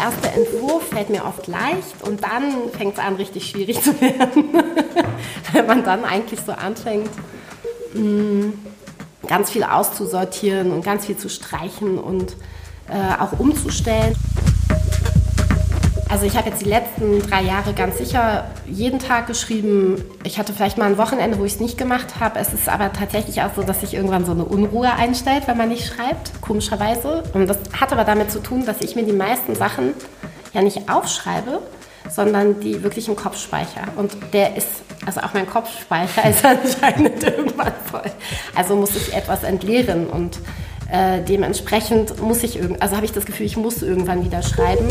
[0.00, 4.44] erste Entwurf fällt mir oft leicht und dann fängt es an, richtig schwierig zu werden.
[5.52, 7.10] Wenn man dann eigentlich so anfängt,
[7.94, 8.50] mm,
[9.26, 12.36] ganz viel auszusortieren und ganz viel zu streichen und
[12.88, 14.16] äh, auch umzustellen.
[16.10, 20.04] Also ich habe jetzt die letzten drei Jahre ganz sicher jeden Tag geschrieben.
[20.24, 22.40] Ich hatte vielleicht mal ein Wochenende, wo ich es nicht gemacht habe.
[22.40, 25.68] Es ist aber tatsächlich auch so, dass sich irgendwann so eine Unruhe einstellt, wenn man
[25.68, 27.22] nicht schreibt, komischerweise.
[27.32, 29.94] Und das hat aber damit zu tun, dass ich mir die meisten Sachen
[30.52, 31.62] ja nicht aufschreibe,
[32.10, 33.86] sondern die wirklich im Kopf speichere.
[33.94, 34.66] Und der ist,
[35.06, 38.10] also auch mein Kopfspeicher ist anscheinend irgendwann voll.
[38.56, 40.40] Also muss ich etwas entleeren und
[40.90, 44.88] äh, dementsprechend muss ich, also habe ich das Gefühl, ich muss irgendwann wieder schreiben.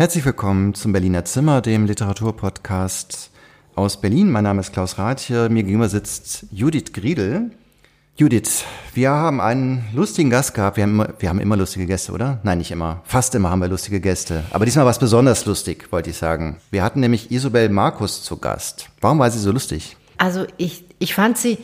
[0.00, 3.30] Herzlich willkommen zum Berliner Zimmer, dem Literaturpodcast
[3.74, 4.30] aus Berlin.
[4.30, 5.50] Mein Name ist Klaus Rath hier.
[5.50, 7.50] Mir gegenüber sitzt Judith Griedel.
[8.16, 8.64] Judith,
[8.94, 10.78] wir haben einen lustigen Gast gehabt.
[10.78, 12.40] Wir haben, immer, wir haben immer lustige Gäste, oder?
[12.44, 13.02] Nein, nicht immer.
[13.04, 14.42] Fast immer haben wir lustige Gäste.
[14.52, 16.56] Aber diesmal war es besonders lustig, wollte ich sagen.
[16.70, 18.88] Wir hatten nämlich Isabel Markus zu Gast.
[19.02, 19.98] Warum war sie so lustig?
[20.16, 21.58] Also ich, ich fand sie,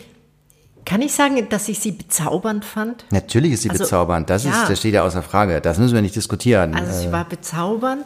[0.84, 3.06] kann ich sagen, dass ich sie bezaubernd fand?
[3.12, 4.28] Natürlich ist sie also, bezaubernd.
[4.28, 4.50] Das, ja.
[4.50, 5.62] ist, das steht ja außer Frage.
[5.62, 6.74] Das müssen wir nicht diskutieren.
[6.74, 8.04] Also sie äh, war bezaubernd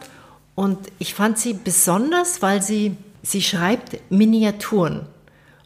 [0.55, 5.07] und ich fand sie besonders, weil sie, sie schreibt Miniaturen.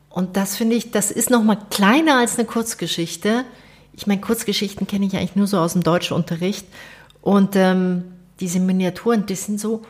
[0.10, 3.44] Und das finde ich, das ist noch mal kleiner als eine Kurzgeschichte.
[3.94, 6.66] Ich meine, Kurzgeschichten kenne ich eigentlich nur so aus dem Deutschunterricht.
[7.22, 8.04] Und ähm,
[8.40, 9.82] diese Miniaturen, das sind so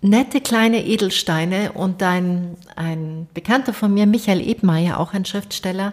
[0.00, 1.72] nette kleine Edelsteine.
[1.72, 5.92] Und ein, ein Bekannter von mir, Michael Ebmeier, auch ein Schriftsteller,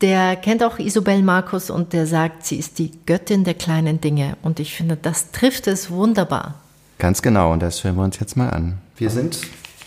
[0.00, 4.36] der kennt auch Isobel Markus und der sagt, sie ist die Göttin der kleinen Dinge.
[4.42, 6.61] Und ich finde, das trifft es wunderbar.
[7.02, 8.78] Ganz genau, und das hören wir uns jetzt mal an.
[8.96, 9.40] Wir sind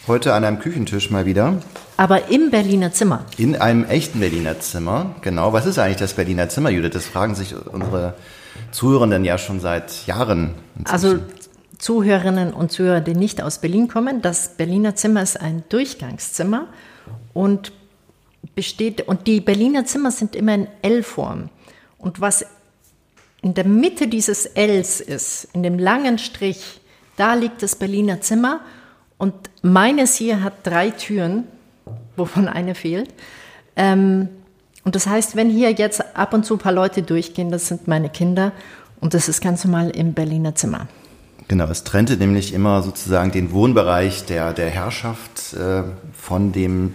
[0.05, 1.61] heute an einem Küchentisch mal wieder.
[1.95, 3.23] Aber im Berliner Zimmer.
[3.37, 5.53] In einem echten Berliner Zimmer, genau.
[5.53, 6.91] Was ist eigentlich das Berliner Zimmer, Judith?
[6.91, 8.15] Das fragen sich unsere
[8.71, 10.55] Zuhörenden ja schon seit Jahren.
[10.77, 10.93] Inzwischen.
[10.93, 11.19] Also
[11.77, 16.67] Zuhörerinnen und Zuhörer, die nicht aus Berlin kommen, das Berliner Zimmer ist ein Durchgangszimmer
[17.33, 17.71] und
[18.55, 21.47] besteht, und die Berliner Zimmer sind immer in L-Form.
[21.97, 22.45] Und was
[23.41, 26.81] in der Mitte dieses Ls ist, in dem langen Strich,
[27.17, 28.61] da liegt das Berliner Zimmer
[29.17, 31.45] und meines hier hat drei Türen,
[32.15, 33.09] wovon eine fehlt.
[33.75, 34.29] Ähm,
[34.83, 37.87] und das heißt, wenn hier jetzt ab und zu ein paar Leute durchgehen, das sind
[37.87, 38.51] meine Kinder
[39.01, 40.87] und das ist ganz normal im Berliner Zimmer.
[41.47, 45.83] Genau, es trennte nämlich immer sozusagen den Wohnbereich der, der Herrschaft äh,
[46.13, 46.93] von dem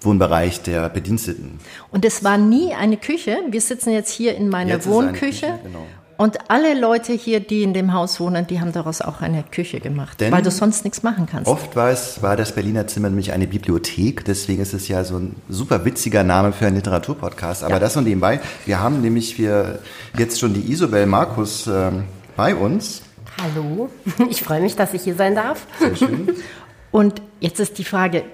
[0.00, 1.58] Wohnbereich der Bediensteten.
[1.90, 3.38] Und es war nie eine Küche.
[3.50, 5.46] Wir sitzen jetzt hier in meiner Wohnküche.
[5.46, 5.86] Küche, genau.
[6.20, 9.80] Und alle Leute hier, die in dem Haus wohnen, die haben daraus auch eine Küche
[9.80, 11.48] gemacht, Denn weil du sonst nichts machen kannst.
[11.50, 15.16] Oft war, es, war das Berliner Zimmer nämlich eine Bibliothek, deswegen ist es ja so
[15.16, 17.64] ein super witziger Name für einen Literaturpodcast.
[17.64, 17.78] Aber ja.
[17.78, 19.78] das und nebenbei, wir haben nämlich wir
[20.18, 21.90] jetzt schon die Isobel Markus äh,
[22.36, 23.00] bei uns.
[23.42, 23.88] Hallo,
[24.28, 25.66] ich freue mich, dass ich hier sein darf.
[25.78, 26.28] Sehr schön.
[26.90, 28.24] Und jetzt ist die Frage,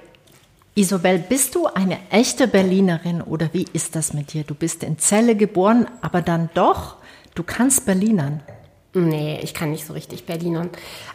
[0.75, 4.43] Isobel, bist du eine echte Berlinerin oder wie ist das mit dir?
[4.43, 6.97] Du bist in Celle geboren, aber dann doch
[7.37, 8.41] Du kannst Berlinern.
[8.95, 10.71] Nee, ich kann nicht so richtig Berlinern.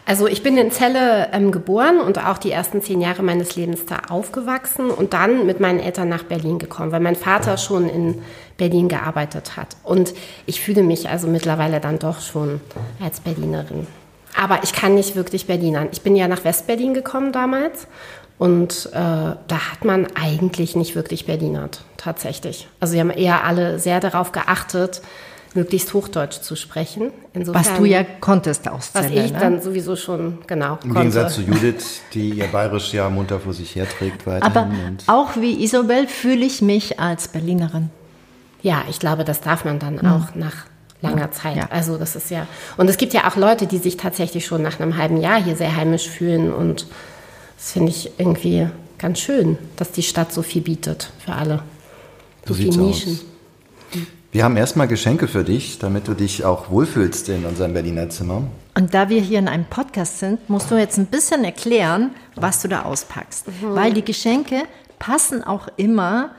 [0.05, 3.87] Also ich bin in Celle ähm, geboren und auch die ersten zehn Jahre meines Lebens
[3.87, 8.21] da aufgewachsen und dann mit meinen Eltern nach Berlin gekommen, weil mein Vater schon in
[8.57, 9.75] Berlin gearbeitet hat.
[9.83, 10.13] Und
[10.45, 12.61] ich fühle mich also mittlerweile dann doch schon
[13.03, 13.87] als Berlinerin.
[14.39, 15.89] Aber ich kann nicht wirklich Berlinern.
[15.91, 17.87] Ich bin ja nach Westberlin gekommen damals
[18.37, 22.67] und äh, da hat man eigentlich nicht wirklich Berlinert, tatsächlich.
[22.79, 25.01] Also wir haben eher alle sehr darauf geachtet,
[25.53, 27.11] möglichst Hochdeutsch zu sprechen.
[27.33, 29.39] Insofern, was du ja konntest aus Was ich ne?
[29.39, 30.99] dann sowieso schon, genau, Im konnte.
[30.99, 34.97] Gegensatz zu Judith, die ihr Bayerisch ja munter vor sich herträgt weiterhin.
[35.07, 37.89] Aber auch wie Isabel fühle ich mich als Berlinerin.
[38.61, 40.05] Ja, ich glaube, das darf man dann mhm.
[40.05, 40.65] auch nach
[41.01, 41.57] langer Zeit.
[41.57, 41.67] Ja.
[41.71, 42.47] Also das ist ja,
[42.77, 45.55] und es gibt ja auch Leute, die sich tatsächlich schon nach einem halben Jahr hier
[45.55, 46.85] sehr heimisch fühlen und
[47.57, 51.63] das finde ich irgendwie ganz schön, dass die Stadt so viel bietet für alle.
[52.45, 53.13] So, so viele Nischen.
[53.13, 53.25] Aus.
[54.33, 58.43] Wir haben erstmal Geschenke für dich, damit du dich auch wohlfühlst in unserem Berliner Zimmer.
[58.77, 62.61] Und da wir hier in einem Podcast sind, musst du jetzt ein bisschen erklären, was
[62.61, 63.47] du da auspackst.
[63.47, 63.75] Mhm.
[63.75, 64.63] Weil die Geschenke
[64.99, 66.31] passen auch immer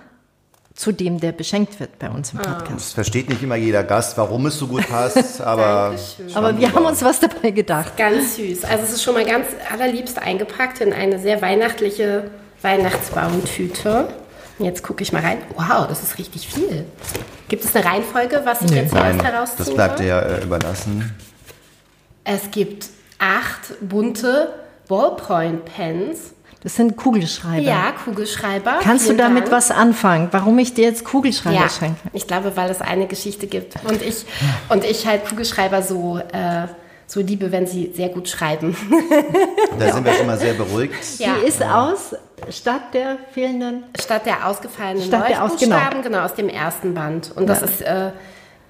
[0.75, 2.45] zu dem, der beschenkt wird bei uns im ah.
[2.45, 2.81] Podcast.
[2.81, 5.95] Das versteht nicht immer jeder Gast, warum es so gut passt, aber.
[6.33, 7.99] aber wir haben uns was dabei gedacht.
[7.99, 8.65] Ganz süß.
[8.65, 12.31] Also es ist schon mal ganz allerliebst eingepackt in eine sehr weihnachtliche
[12.63, 14.09] Weihnachtsbaumtüte.
[14.59, 15.39] Jetzt gucke ich mal rein.
[15.57, 16.87] Wow, das ist richtig viel.
[17.53, 18.79] Gibt es eine Reihenfolge, was ich nee.
[18.79, 21.15] jetzt Nein, herausziehen Das bleibt dir ja äh, überlassen.
[22.25, 22.89] Es gibt
[23.19, 24.55] acht bunte
[24.89, 26.33] Ballpoint-Pens.
[26.63, 27.61] Das sind Kugelschreiber.
[27.61, 28.79] Ja, Kugelschreiber.
[28.83, 29.53] Kannst du Vielen damit Dank.
[29.53, 30.29] was anfangen?
[30.31, 32.01] Warum ich dir jetzt Kugelschreiber Ja, schenke?
[32.15, 34.25] ich glaube, weil es eine Geschichte gibt und ich
[34.71, 36.69] und ich halt Kugelschreiber so äh,
[37.13, 38.75] so liebe, wenn sie sehr gut schreiben.
[39.79, 40.95] Da sind wir schon mal sehr beruhigt.
[41.19, 41.35] Ja.
[41.43, 42.15] Die ist aus,
[42.51, 43.85] statt der fehlenden.
[44.01, 46.21] Statt der ausgefallenen Statt der aus- Leuchtbuchstaben, genau.
[46.25, 47.33] aus dem ersten Band.
[47.35, 47.67] Und das Ja.
[47.67, 48.11] ist, äh,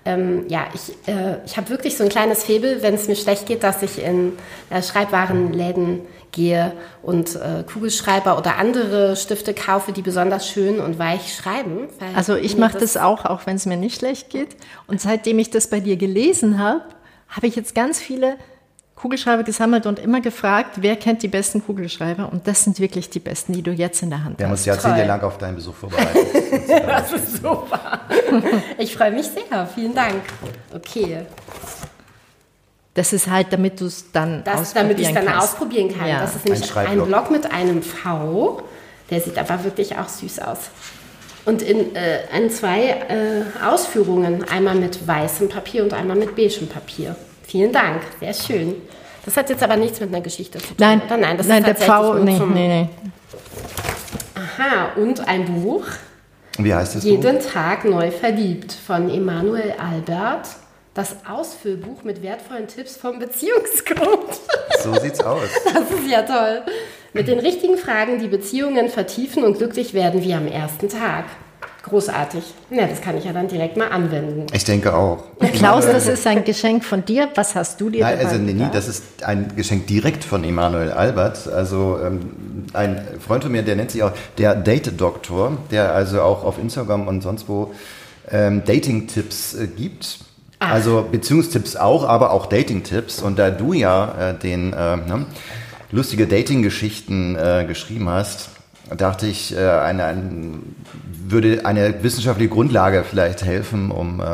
[0.04, 3.46] ähm, ja, ich, äh, ich habe wirklich so ein kleines Febel, wenn es mir schlecht
[3.46, 4.32] geht, dass ich in
[4.70, 6.00] äh, Schreibwarenläden
[6.32, 6.72] gehe
[7.02, 11.88] und äh, Kugelschreiber oder andere Stifte kaufe, die besonders schön und weich schreiben.
[11.98, 14.56] weil Also ich mache das auch, auch wenn es mir nicht schlecht geht.
[14.86, 16.80] Und seitdem ich das bei dir gelesen habe,
[17.32, 18.36] habe ich jetzt ganz viele
[18.94, 22.30] Kugelschreiber gesammelt und immer gefragt, wer kennt die besten Kugelschreiber?
[22.30, 24.60] Und das sind wirklich die besten, die du jetzt in der Hand Wir haben hast.
[24.60, 26.26] uns jahrzehntelang auf deinen Besuch vorbereitet.
[26.86, 28.02] Das ist super.
[28.78, 29.66] Ich freue mich sehr.
[29.74, 30.22] Vielen Dank.
[30.74, 31.22] Okay.
[32.94, 35.48] Das ist halt, damit du es dann Das, damit ich es dann kannst.
[35.54, 36.06] ausprobieren kann.
[36.06, 36.20] Ja.
[36.20, 37.08] Das ist Ein nämlich ein, Schreibblock.
[37.08, 38.62] Block mit einem V.
[39.10, 40.58] Der sieht aber wirklich auch süß aus.
[41.44, 44.44] Und in, äh, in zwei äh, Ausführungen.
[44.48, 47.16] Einmal mit weißem Papier und einmal mit beigem Papier.
[47.42, 48.02] Vielen Dank.
[48.20, 48.76] Sehr schön.
[49.24, 50.76] Das hat jetzt aber nichts mit einer Geschichte zu tun.
[50.78, 51.16] Nein, oder?
[51.16, 52.88] Nein, das nein ist der tatsächlich Pfau, nee, nee, nee.
[54.34, 55.84] Aha, und ein Buch.
[56.58, 57.04] Wie heißt es?
[57.04, 60.48] Jeden Tag neu verliebt von Emanuel Albert.
[60.94, 64.36] Das Ausfüllbuch mit wertvollen Tipps vom Beziehungscoach.
[64.82, 65.48] So sieht's aus.
[65.64, 66.62] Das ist ja toll.
[67.14, 71.24] Mit den richtigen Fragen die Beziehungen vertiefen und glücklich werden wie am ersten Tag.
[71.82, 72.44] Großartig.
[72.70, 74.46] Ja, das kann ich ja dann direkt mal anwenden.
[74.52, 75.24] Ich denke auch.
[75.54, 77.28] Klaus, das ist ein Geschenk von dir.
[77.34, 80.44] Was hast du dir Nein, dabei also nee, nee, das ist ein Geschenk direkt von
[80.44, 81.48] Emanuel Albert.
[81.48, 86.44] Also ähm, ein Freund von mir, der nennt sich auch der Date-Doktor, der also auch
[86.44, 87.74] auf Instagram und sonst wo
[88.30, 90.18] ähm, Dating-Tipps äh, gibt.
[90.70, 93.22] Also Beziehungstipps auch, aber auch Dating-Tipps.
[93.22, 95.26] Und da du ja äh, den äh, ne,
[95.90, 98.50] lustige Dating-Geschichten äh, geschrieben hast,
[98.96, 100.76] dachte ich, äh, eine, ein,
[101.26, 104.24] würde eine wissenschaftliche Grundlage vielleicht helfen, um, äh,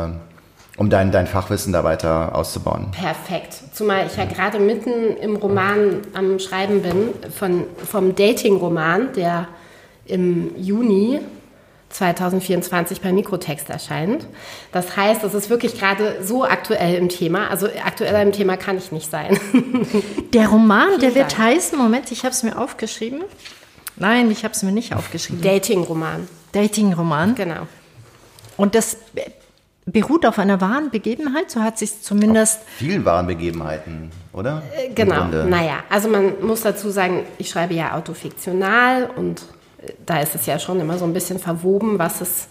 [0.76, 2.90] um dein, dein Fachwissen da weiter auszubauen.
[2.92, 3.54] Perfekt.
[3.72, 9.48] Zumal ich ja gerade mitten im Roman am Schreiben bin, von, vom Dating-Roman, der
[10.06, 11.20] im Juni
[11.90, 14.26] 2024 bei Mikrotext erscheint.
[14.72, 17.48] Das heißt, es ist wirklich gerade so aktuell im Thema.
[17.48, 19.38] Also aktueller im Thema kann ich nicht sein.
[20.34, 21.38] Der Roman, der wird Dank.
[21.38, 23.22] heißen, Moment, ich habe es mir aufgeschrieben.
[23.96, 25.42] Nein, ich habe es mir nicht aufgeschrieben.
[25.42, 27.34] Dating-Roman, Dating-Roman.
[27.34, 27.66] genau.
[28.56, 28.98] Und das
[29.86, 32.60] beruht auf einer wahren Begebenheit, so hat sich zumindest.
[32.76, 34.62] vielen wahren Begebenheiten, oder?
[34.86, 39.44] Im Genau, naja, also man muss dazu sagen, ich schreibe ja autofiktional und äh,
[40.04, 42.48] da ist es ja schon immer so ein bisschen verwoben, was ist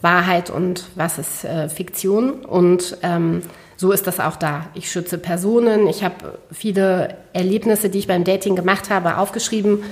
[0.00, 2.44] Wahrheit und was ist äh, Fiktion.
[2.44, 3.42] Und ähm,
[3.76, 4.66] so ist das auch da.
[4.74, 9.82] Ich schütze Personen, ich habe viele Erlebnisse, die ich beim Dating gemacht habe, aufgeschrieben,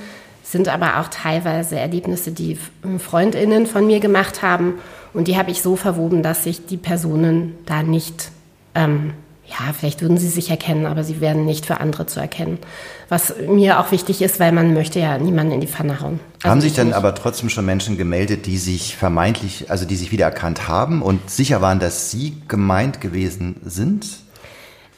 [0.43, 2.57] sind aber auch teilweise Erlebnisse, die
[2.99, 4.75] Freundinnen von mir gemacht haben.
[5.13, 8.31] Und die habe ich so verwoben, dass sich die Personen da nicht
[8.75, 9.13] ähm,
[9.49, 12.59] ja, vielleicht würden sie sich erkennen, aber sie werden nicht für andere zu erkennen.
[13.07, 16.19] Was mir auch wichtig ist, weil man möchte ja niemanden in die Pfanne hauen.
[16.43, 19.95] Also haben sich ich dann aber trotzdem schon Menschen gemeldet, die sich vermeintlich, also die
[19.95, 24.05] sich wiedererkannt haben und sicher waren, dass sie gemeint gewesen sind?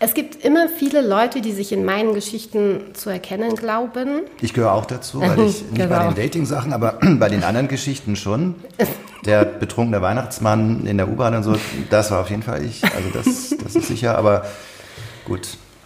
[0.01, 4.21] Es gibt immer viele Leute, die sich in meinen Geschichten zu erkennen glauben.
[4.41, 6.11] Ich gehöre auch dazu, weil ich nicht bei Genau.
[6.11, 8.55] den Dating-Sachen, aber bei den anderen Geschichten schon.
[9.25, 11.53] Der betrunkene Weihnachtsmann in der U-Bahn und so,
[11.89, 12.81] das war auf jeden Fall ich.
[12.85, 14.45] Also das, das ist sicher, aber
[15.25, 15.41] gut.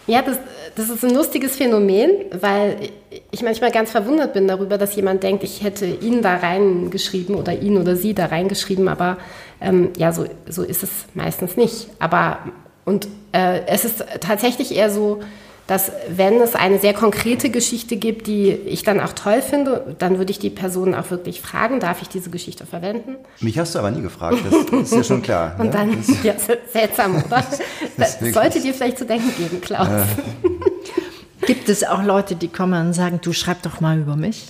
[0.06, 0.38] Ja, das,
[0.76, 2.90] das ist ein lustiges Phänomen, weil
[3.32, 7.60] ich manchmal ganz verwundert bin darüber, dass jemand denkt, ich hätte ihn da reingeschrieben oder
[7.60, 9.18] ihn oder sie da reingeschrieben, aber
[9.60, 11.88] ähm, ja, so, so ist es meistens nicht.
[11.98, 12.38] Aber
[12.86, 15.22] und äh, es ist tatsächlich eher so,
[15.68, 20.18] dass wenn es eine sehr konkrete Geschichte gibt, die ich dann auch toll finde, dann
[20.18, 23.16] würde ich die Person auch wirklich fragen, darf ich diese Geschichte verwenden?
[23.40, 25.56] Mich hast du aber nie gefragt, das ist ja schon klar.
[25.60, 25.72] Und ne?
[25.72, 26.34] dann, ja,
[26.72, 27.44] seltsam, oder?
[27.98, 29.88] Das wirklich- sollte dir vielleicht zu denken geben, Klaus.
[31.46, 34.48] Gibt es auch Leute, die kommen und sagen, du schreib doch mal über mich?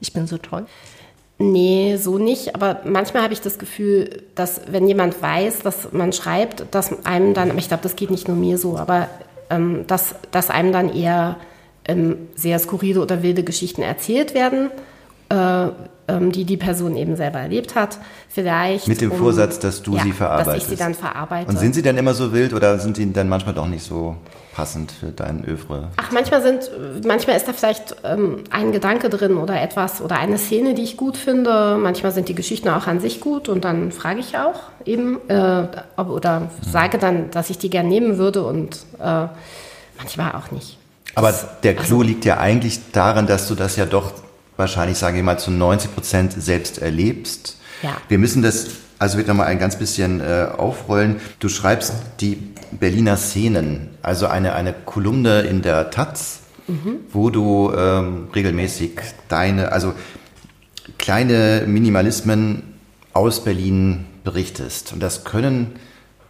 [0.00, 0.66] Ich bin so toll.
[1.38, 2.54] Nee, so nicht.
[2.54, 7.34] Aber manchmal habe ich das Gefühl, dass wenn jemand weiß, dass man schreibt, dass einem
[7.34, 9.08] dann, ich glaube, das geht nicht nur mir so, aber
[9.50, 11.36] ähm, dass, dass einem dann eher
[11.86, 14.70] ähm, sehr skurrile oder wilde Geschichten erzählt werden,
[15.28, 15.68] äh,
[16.06, 17.98] ähm, die die Person eben selber erlebt hat.
[18.28, 18.88] Vielleicht.
[18.88, 20.56] Mit dem um- Vorsatz, dass du ja, sie verarbeitest.
[20.56, 21.48] Dass ich sie dann verarbeite.
[21.48, 24.16] Und sind sie dann immer so wild oder sind die dann manchmal doch nicht so
[24.54, 25.88] passend für dein Övre?
[25.96, 26.70] Ach, manchmal sind,
[27.04, 30.96] manchmal ist da vielleicht ähm, ein Gedanke drin oder etwas oder eine Szene, die ich
[30.96, 31.76] gut finde.
[31.78, 35.66] Manchmal sind die Geschichten auch an sich gut und dann frage ich auch eben äh,
[35.96, 39.26] ob, oder sage dann, dass ich die gern nehmen würde und äh,
[39.98, 40.78] manchmal auch nicht.
[41.16, 44.12] Aber der Clou liegt ja eigentlich daran, dass du das ja doch
[44.56, 47.58] wahrscheinlich, sage ich mal, zu 90 Prozent selbst erlebst.
[47.82, 47.96] Ja.
[48.08, 48.66] Wir müssen das
[49.04, 51.16] also wird nochmal ein ganz bisschen äh, aufrollen.
[51.38, 52.38] Du schreibst die
[52.72, 57.00] Berliner Szenen, also eine, eine Kolumne in der Taz, mhm.
[57.12, 58.92] wo du ähm, regelmäßig
[59.28, 59.92] deine, also
[60.96, 62.62] kleine Minimalismen
[63.12, 64.94] aus Berlin berichtest.
[64.94, 65.72] Und das können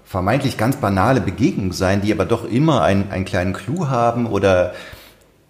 [0.04, 4.74] vermeintlich ganz banale Begegnungen sein, die aber doch immer einen, einen kleinen Clou haben oder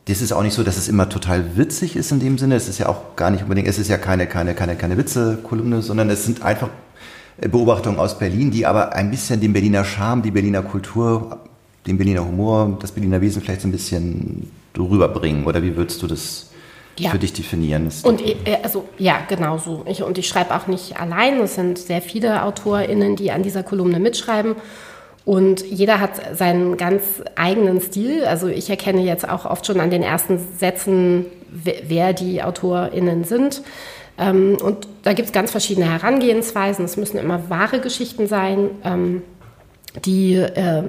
[0.04, 2.56] das ist auch nicht so, dass es immer total witzig ist in dem Sinne.
[2.56, 5.80] Es ist ja auch gar nicht unbedingt, es ist ja keine, keine, keine, keine Witze-Kolumne,
[5.80, 6.68] sondern es sind einfach
[7.38, 11.40] Beobachtungen aus Berlin, die aber ein bisschen den Berliner Charme, die Berliner Kultur,
[11.86, 15.44] den Berliner Humor, das Berliner Wesen vielleicht so ein bisschen rüberbringen.
[15.44, 16.50] Oder wie würdest du das
[16.98, 17.10] ja.
[17.10, 17.90] für dich definieren?
[18.02, 19.84] Und äh, also ja, genau so.
[19.86, 21.40] Ich, und ich schreibe auch nicht allein.
[21.40, 24.54] Es sind sehr viele AutorInnen, die an dieser Kolumne mitschreiben.
[25.24, 27.02] Und jeder hat seinen ganz
[27.34, 28.24] eigenen Stil.
[28.24, 33.62] Also ich erkenne jetzt auch oft schon an den ersten Sätzen, wer die AutorInnen sind.
[34.18, 36.84] Ähm, und da gibt es ganz verschiedene Herangehensweisen.
[36.84, 39.22] Es müssen immer wahre Geschichten sein, ähm,
[40.04, 40.84] die äh,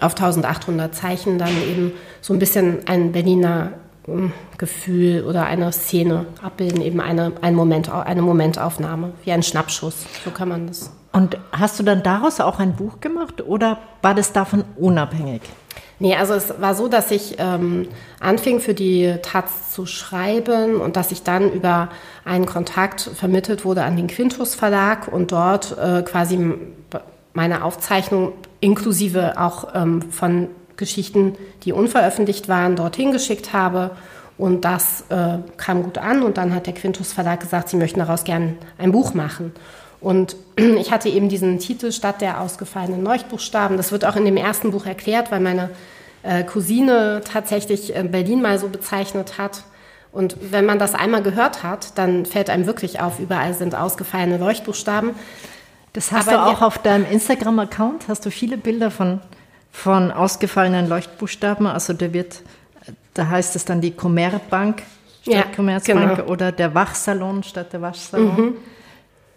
[0.00, 3.72] auf 1800 Zeichen dann eben so ein bisschen ein Berliner
[4.08, 10.06] ähm, Gefühl oder eine Szene abbilden, eben eine, ein Moment, eine Momentaufnahme, wie ein Schnappschuss.
[10.24, 10.92] So kann man das.
[11.12, 15.42] Und hast du dann daraus auch ein Buch gemacht oder war das davon unabhängig?
[16.02, 17.86] Nee, also es war so, dass ich ähm,
[18.18, 21.90] anfing für die Taz zu schreiben und dass ich dann über
[22.24, 26.54] einen Kontakt vermittelt wurde an den Quintus Verlag und dort äh, quasi
[27.34, 33.92] meine Aufzeichnung inklusive auch ähm, von Geschichten, die unveröffentlicht waren, dorthin geschickt habe.
[34.36, 38.00] Und das äh, kam gut an und dann hat der Quintus Verlag gesagt, sie möchten
[38.00, 39.52] daraus gern ein Buch machen.
[40.02, 43.76] Und ich hatte eben diesen Titel Stadt der ausgefallenen Leuchtbuchstaben.
[43.76, 45.70] Das wird auch in dem ersten Buch erklärt, weil meine
[46.22, 49.64] äh, Cousine tatsächlich äh, Berlin mal so bezeichnet hat.
[50.10, 54.36] Und wenn man das einmal gehört hat, dann fällt einem wirklich auf, überall sind ausgefallene
[54.36, 55.12] Leuchtbuchstaben.
[55.94, 59.20] Das hast Aber du auch auf deinem Instagram-Account, hast du viele Bilder von,
[59.70, 61.66] von ausgefallenen Leuchtbuchstaben.
[61.66, 62.42] Also da wird,
[63.14, 64.82] da heißt es dann die Commerzbank
[65.22, 66.28] statt ja, Commerzbank genau.
[66.28, 68.36] oder der Wachsalon statt der Waschsalon.
[68.36, 68.56] Mhm.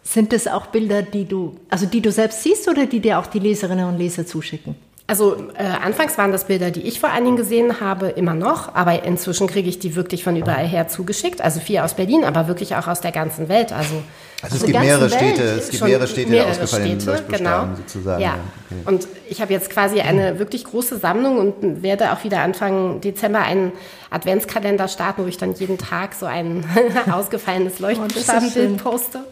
[0.07, 3.25] Sind das auch Bilder, die du, also die du selbst siehst oder die dir auch
[3.25, 4.75] die Leserinnen und Leser zuschicken?
[5.07, 8.73] Also äh, anfangs waren das Bilder, die ich vor allen Dingen gesehen habe, immer noch,
[8.73, 11.41] aber inzwischen kriege ich die wirklich von überall her zugeschickt.
[11.41, 13.71] Also vier aus Berlin, aber wirklich auch aus der ganzen Welt.
[13.71, 14.01] Also,
[14.41, 17.67] also es gibt mehrere Städte, es gibt mehrere Städte mehrere ausgefallenen Städte, genau.
[17.75, 18.21] sozusagen.
[18.21, 18.37] Ja.
[18.69, 18.81] Okay.
[18.85, 23.39] Und ich habe jetzt quasi eine wirklich große Sammlung und werde auch wieder Anfang Dezember
[23.39, 23.73] einen
[24.09, 26.65] Adventskalender starten, wo ich dann jeden Tag so ein
[27.11, 29.23] ausgefallenes oh, Leuchtbuchstabenbild poste.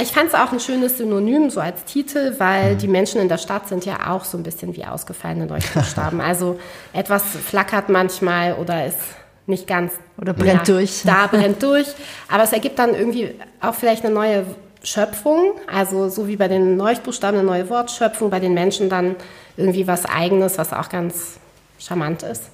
[0.00, 2.78] Ich fand es auch ein schönes Synonym, so als Titel, weil mhm.
[2.78, 6.20] die Menschen in der Stadt sind ja auch so ein bisschen wie ausgefallene Leuchtbuchstaben.
[6.22, 6.58] also
[6.92, 8.98] etwas flackert manchmal oder ist
[9.46, 9.92] nicht ganz.
[10.20, 11.02] Oder brennt ja, durch.
[11.04, 11.86] Da brennt durch.
[12.28, 14.44] Aber es ergibt dann irgendwie auch vielleicht eine neue
[14.82, 15.52] Schöpfung.
[15.72, 19.16] Also so wie bei den Leuchtbuchstaben eine neue Wortschöpfung, bei den Menschen dann
[19.56, 21.38] irgendwie was Eigenes, was auch ganz
[21.78, 22.44] charmant ist.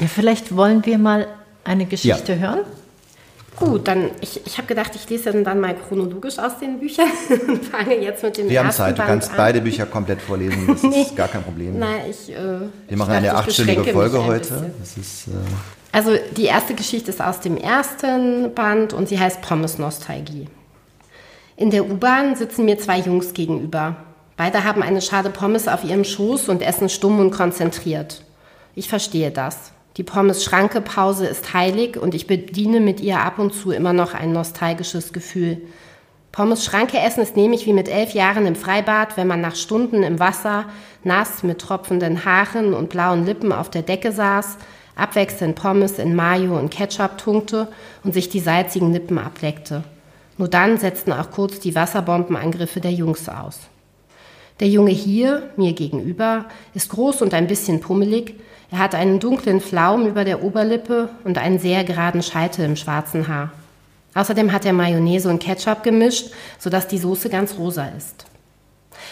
[0.00, 1.26] Ja, vielleicht wollen wir mal
[1.64, 2.38] eine Geschichte ja.
[2.38, 2.60] hören.
[3.56, 7.06] Gut, dann ich, ich habe gedacht, ich lese dann mal chronologisch aus den Büchern
[7.48, 9.36] und fange jetzt mit dem Wir ersten haben Zeit, du kannst an.
[9.36, 11.02] beide Bücher komplett vorlesen, das nee.
[11.02, 11.78] ist gar kein Problem.
[11.78, 12.36] Nein, ich, äh,
[12.88, 14.72] Wir machen eine achtstündige Folge heute.
[14.82, 15.32] Ist, äh
[15.92, 20.48] also die erste Geschichte ist aus dem ersten Band und sie heißt Pommes Nostalgie.
[21.56, 23.96] In der U-Bahn sitzen mir zwei Jungs gegenüber.
[24.38, 28.24] Beide haben eine Schale Pommes auf ihrem Schoß und essen stumm und konzentriert.
[28.74, 29.72] Ich verstehe das.
[29.98, 34.32] Die Pommes-Schranke-Pause ist heilig und ich bediene mit ihr ab und zu immer noch ein
[34.32, 35.60] nostalgisches Gefühl.
[36.32, 40.18] Pommes-Schranke essen ist nämlich wie mit elf Jahren im Freibad, wenn man nach Stunden im
[40.18, 40.64] Wasser,
[41.04, 44.56] nass mit tropfenden Haaren und blauen Lippen auf der Decke saß,
[44.96, 47.68] abwechselnd Pommes in Mayo und Ketchup tunkte
[48.02, 49.84] und sich die salzigen Lippen ableckte.
[50.38, 53.58] Nur dann setzten auch kurz die Wasserbombenangriffe der Jungs aus.
[54.60, 58.34] Der Junge hier, mir gegenüber, ist groß und ein bisschen pummelig,
[58.72, 63.28] er hat einen dunklen Flaum über der Oberlippe und einen sehr geraden Scheitel im schwarzen
[63.28, 63.52] Haar.
[64.14, 68.24] Außerdem hat er Mayonnaise und Ketchup gemischt, sodass die Soße ganz rosa ist.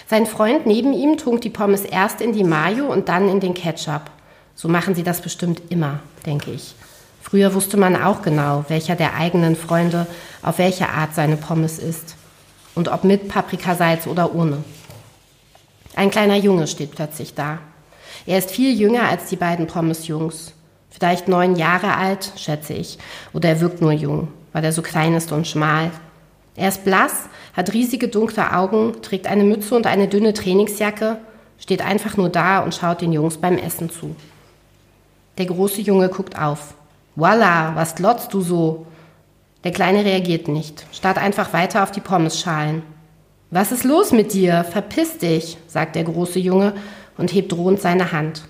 [0.09, 3.53] Sein Freund neben ihm tunkt die Pommes erst in die Mayo und dann in den
[3.53, 4.11] Ketchup.
[4.55, 6.75] So machen sie das bestimmt immer, denke ich.
[7.21, 10.07] Früher wusste man auch genau, welcher der eigenen Freunde
[10.41, 12.17] auf welche Art seine Pommes isst.
[12.75, 14.65] Und ob mit Paprikasalz oder ohne.
[15.97, 17.59] Ein kleiner Junge steht plötzlich da.
[18.31, 20.53] Er ist viel jünger als die beiden Pommes-Jungs.
[20.89, 22.97] Vielleicht neun Jahre alt, schätze ich.
[23.33, 25.91] Oder er wirkt nur jung, weil er so klein ist und schmal.
[26.55, 31.19] Er ist blass, hat riesige dunkle Augen, trägt eine Mütze und eine dünne Trainingsjacke,
[31.59, 34.15] steht einfach nur da und schaut den Jungs beim Essen zu.
[35.37, 36.75] Der große Junge guckt auf.
[37.17, 38.87] Voila, was glotzt du so?
[39.65, 42.85] Der Kleine reagiert nicht, starrt einfach weiter auf die Pommesschalen.
[43.51, 44.63] Was ist los mit dir?
[44.63, 46.75] Verpiss dich, sagt der große Junge
[47.17, 48.43] und hebt drohend seine Hand.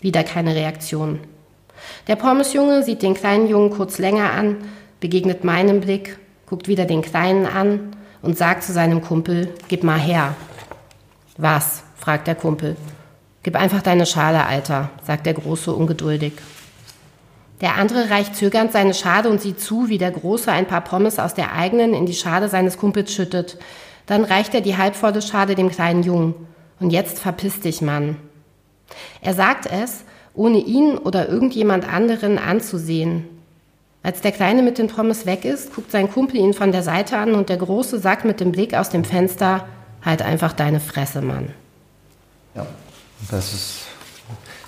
[0.00, 1.20] Wieder keine Reaktion.
[2.08, 4.56] Der Pommesjunge sieht den kleinen Jungen kurz länger an,
[5.00, 9.98] begegnet meinem Blick, guckt wieder den Kleinen an und sagt zu seinem Kumpel, gib mal
[9.98, 10.34] her.
[11.36, 11.82] Was?
[11.96, 12.76] fragt der Kumpel.
[13.42, 16.32] Gib einfach deine Schale, Alter, sagt der Große ungeduldig.
[17.60, 21.18] Der andere reicht zögernd seine Schale und sieht zu, wie der Große ein paar Pommes
[21.18, 23.58] aus der eigenen in die Schale seines Kumpels schüttet.
[24.06, 26.34] Dann reicht er die halbvolle Schale dem kleinen Jungen.
[26.80, 28.16] Und jetzt verpiss dich, Mann.
[29.20, 30.04] Er sagt es,
[30.34, 33.24] ohne ihn oder irgendjemand anderen anzusehen.
[34.02, 37.16] Als der Kleine mit den Pommes weg ist, guckt sein Kumpel ihn von der Seite
[37.16, 39.66] an und der Große sagt mit dem Blick aus dem Fenster,
[40.04, 41.50] halt einfach deine Fresse, Mann.
[42.54, 42.66] Ja,
[43.30, 43.78] das ist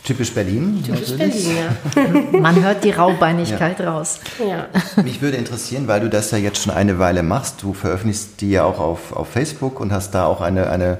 [0.04, 0.82] typisch Berlin.
[0.82, 1.48] Typisch natürlich.
[1.94, 2.38] Berlin, ja.
[2.40, 3.92] Man hört die Raubeinigkeit ja.
[3.92, 4.20] raus.
[4.38, 4.68] Ja.
[5.02, 8.52] Mich würde interessieren, weil du das ja jetzt schon eine Weile machst, du veröffentlichst die
[8.52, 10.98] ja auch auf, auf Facebook und hast da auch eine, eine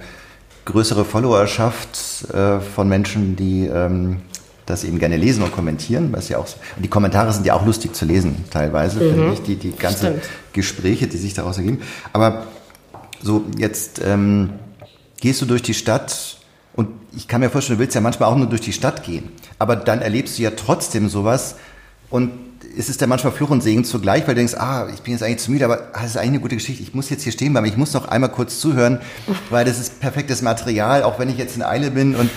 [0.66, 4.18] größere Followerschaft äh, von Menschen, die ähm,
[4.66, 6.12] das eben gerne lesen und kommentieren.
[6.12, 6.46] Was ja auch,
[6.76, 9.10] die Kommentare sind ja auch lustig zu lesen, teilweise, mhm.
[9.10, 10.20] finde ich, die, die ganzen
[10.52, 11.80] Gespräche, die sich daraus ergeben.
[12.12, 12.46] Aber
[13.22, 14.50] so, jetzt ähm,
[15.20, 16.38] gehst du durch die Stadt
[16.74, 19.30] und ich kann mir vorstellen, du willst ja manchmal auch nur durch die Stadt gehen.
[19.58, 21.56] Aber dann erlebst du ja trotzdem sowas
[22.10, 22.30] und
[22.76, 25.22] ist es dann manchmal Fluch und Segen zugleich, weil du denkst, ah, ich bin jetzt
[25.22, 26.82] eigentlich zu müde, aber das ist eigentlich eine gute Geschichte.
[26.82, 29.00] Ich muss jetzt hier stehen bleiben, ich muss noch einmal kurz zuhören,
[29.50, 32.14] weil das ist perfektes Material, auch wenn ich jetzt in Eile bin.
[32.14, 32.30] Und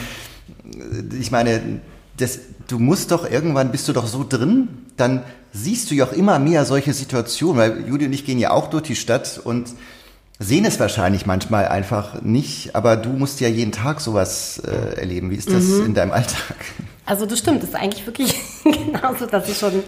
[0.74, 1.81] äh, ich meine,
[2.17, 6.13] das, du musst doch irgendwann, bist du doch so drin, dann siehst du ja auch
[6.13, 9.69] immer mehr solche Situationen, weil Judy und ich gehen ja auch durch die Stadt und
[10.39, 15.31] sehen es wahrscheinlich manchmal einfach nicht, aber du musst ja jeden Tag sowas äh, erleben.
[15.31, 15.88] Wie ist das mhm.
[15.88, 16.55] in deinem Alltag?
[17.05, 19.84] Also das stimmt, das ist eigentlich wirklich genauso, dass ich schon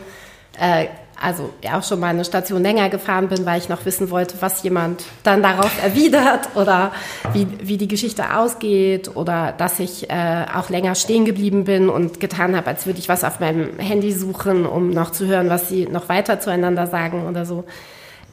[0.59, 0.87] äh,
[1.21, 4.35] also ja auch schon mal eine Station länger gefahren bin, weil ich noch wissen wollte,
[4.39, 6.91] was jemand dann darauf erwidert oder
[7.33, 12.19] wie, wie die Geschichte ausgeht oder dass ich äh, auch länger stehen geblieben bin und
[12.19, 15.69] getan habe, als würde ich was auf meinem Handy suchen, um noch zu hören, was
[15.69, 17.65] sie noch weiter zueinander sagen oder so.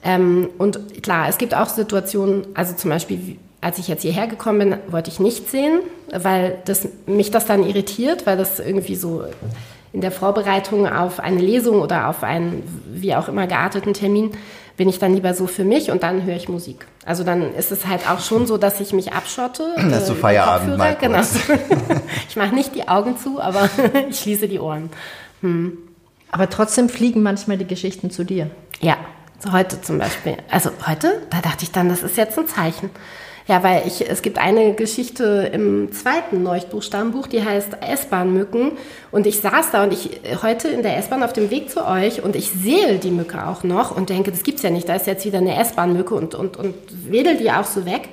[0.03, 4.59] Ähm, und klar, es gibt auch Situationen, also zum Beispiel, als ich jetzt hierher gekommen
[4.71, 5.81] bin, wollte ich nicht sehen,
[6.13, 9.25] weil das, mich das dann irritiert, weil das irgendwie so
[9.93, 14.33] in der Vorbereitung auf eine Lesung oder auf einen wie auch immer gearteten Termin
[14.79, 16.87] bin ich dann lieber so für mich und dann höre ich Musik.
[17.05, 19.75] Also dann ist es halt auch schon so, dass ich mich abschotte.
[19.77, 21.21] Dass äh, du Feierabend mal genau.
[22.29, 23.69] ich mache nicht die Augen zu, aber
[24.09, 24.89] ich schließe die Ohren.
[25.41, 25.77] Hm.
[26.31, 28.51] Aber trotzdem fliegen manchmal die Geschichten zu dir.
[28.81, 28.97] Ja,
[29.41, 30.37] so heute zum Beispiel.
[30.49, 32.91] Also heute, da dachte ich dann, das ist jetzt ein Zeichen.
[33.49, 38.73] Ja, weil ich, es gibt eine Geschichte im zweiten Leuchtbuchstabenbuch, die heißt S-Bahn-Mücken.
[39.11, 42.23] Und ich saß da und ich heute in der S-Bahn auf dem Weg zu euch
[42.23, 45.07] und ich sehe die Mücke auch noch und denke, das gibt's ja nicht, da ist
[45.07, 46.75] jetzt wieder eine S-Bahn-Mücke und, und, und
[47.09, 48.11] wedel die auch so weg.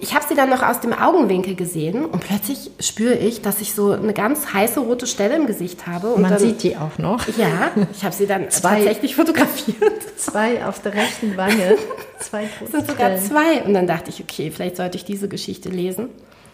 [0.00, 3.74] Ich habe sie dann noch aus dem Augenwinkel gesehen und plötzlich spüre ich, dass ich
[3.74, 6.08] so eine ganz heiße rote Stelle im Gesicht habe.
[6.08, 7.26] Und Man dann, sieht die auch noch.
[7.36, 10.02] Ja, ich habe sie dann zwei, tatsächlich fotografiert.
[10.16, 11.76] Zwei auf der rechten Wange.
[12.20, 13.62] Zwei Es sind sogar zwei.
[13.64, 16.10] Und dann dachte ich, okay, vielleicht sollte ich diese Geschichte lesen.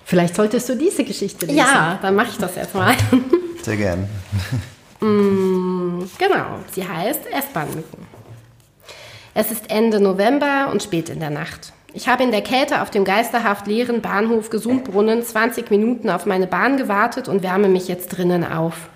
[0.07, 1.59] Vielleicht solltest du diese Geschichte lesen.
[1.59, 2.95] Ja, dann mache ich das jetzt mal.
[3.63, 4.09] Sehr gern.
[5.01, 8.05] Mm, genau, sie heißt S-Bahn-Mücken.
[9.33, 11.73] Es ist Ende November und spät in der Nacht.
[11.95, 16.47] Ich habe in der Kälte auf dem geisterhaft leeren Bahnhof Gesundbrunnen 20 Minuten auf meine
[16.47, 18.91] Bahn gewartet und wärme mich jetzt drinnen auf.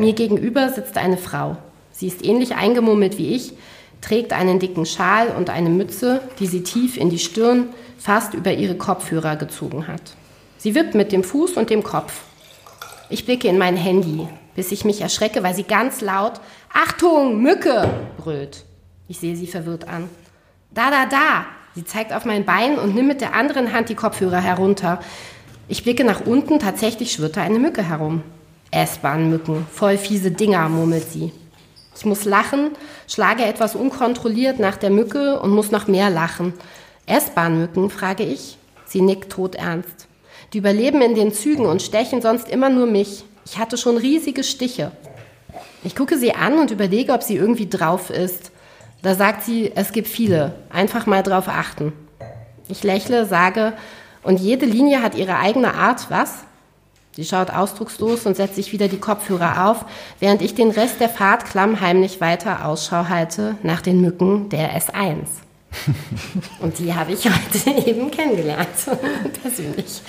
[0.00, 1.56] Mir gegenüber sitzt eine Frau.
[1.92, 3.52] Sie ist ähnlich eingemummelt wie ich,
[4.00, 7.68] trägt einen dicken Schal und eine Mütze, die sie tief in die Stirn,
[7.98, 10.16] fast über ihre Kopfhörer gezogen hat.
[10.58, 12.22] Sie wippt mit dem Fuß und dem Kopf.
[13.10, 16.40] Ich blicke in mein Handy, bis ich mich erschrecke, weil sie ganz laut
[16.72, 18.64] Achtung, Mücke brüllt.
[19.06, 20.08] Ich sehe sie verwirrt an.
[20.72, 21.44] Da, da, da,
[21.74, 25.00] Sie zeigt auf mein Bein und nimmt mit der anderen Hand die Kopfhörer herunter.
[25.66, 28.22] Ich blicke nach unten, tatsächlich schwirrt da eine Mücke herum.
[28.70, 31.32] S-Bahn-Mücken, voll fiese Dinger, murmelt sie.
[31.96, 32.70] Ich muss lachen,
[33.08, 36.54] schlage etwas unkontrolliert nach der Mücke und muss noch mehr lachen.
[37.06, 38.56] S-Bahn-Mücken, frage ich.
[38.86, 40.06] Sie nickt todernst.
[40.52, 43.24] Die überleben in den Zügen und stechen sonst immer nur mich.
[43.46, 44.92] Ich hatte schon riesige Stiche.
[45.82, 48.52] Ich gucke sie an und überlege, ob sie irgendwie drauf ist.
[49.04, 50.54] Da sagt sie, es gibt viele.
[50.70, 51.92] Einfach mal drauf achten.
[52.68, 53.74] Ich lächle, sage,
[54.22, 56.44] und jede Linie hat ihre eigene Art, was?
[57.12, 59.84] Sie schaut ausdruckslos und setzt sich wieder die Kopfhörer auf,
[60.20, 65.26] während ich den Rest der Fahrt klammheimlich weiter Ausschau halte nach den Mücken der S1.
[66.60, 68.68] und die habe ich heute eben kennengelernt,
[69.42, 70.00] persönlich.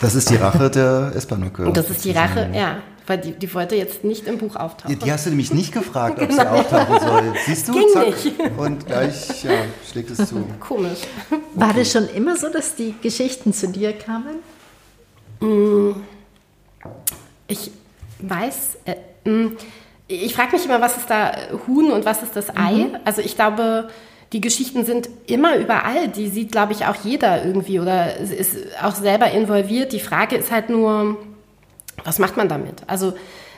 [0.00, 1.70] Das ist die Rache der S-Bahn-Mücke.
[1.72, 2.78] Das ist die Rache, ja,
[3.10, 4.96] Aber die, die wollte jetzt nicht im Buch auftauchen.
[4.96, 7.32] Die, die hast du nämlich nicht gefragt, ob sie auftauchen soll.
[7.44, 7.72] Siehst du?
[7.72, 8.06] Ging Zack.
[8.06, 8.40] nicht.
[8.56, 9.50] Und gleich ja,
[9.90, 10.44] schlägt es zu.
[10.60, 11.00] Komisch.
[11.54, 14.36] War das schon immer so, dass die Geschichten zu dir kamen?
[17.48, 17.72] Ich
[18.20, 18.94] weiß, äh,
[19.28, 19.50] mh,
[20.06, 21.32] ich frage mich immer, was ist da
[21.66, 22.90] Huhn und was ist das Ei?
[23.04, 23.88] Also ich glaube,
[24.32, 26.06] die Geschichten sind immer überall.
[26.06, 29.92] Die sieht, glaube ich, auch jeder irgendwie oder ist auch selber involviert.
[29.92, 31.16] Die Frage ist halt nur,
[32.04, 32.82] was macht man damit?
[32.86, 33.14] Also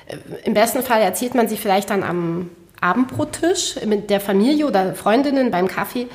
[0.06, 2.50] äh, im besten Fall erzählt man sie vielleicht dann am
[2.80, 6.08] Abendbrottisch mit der Familie oder Freundinnen beim Kaffee.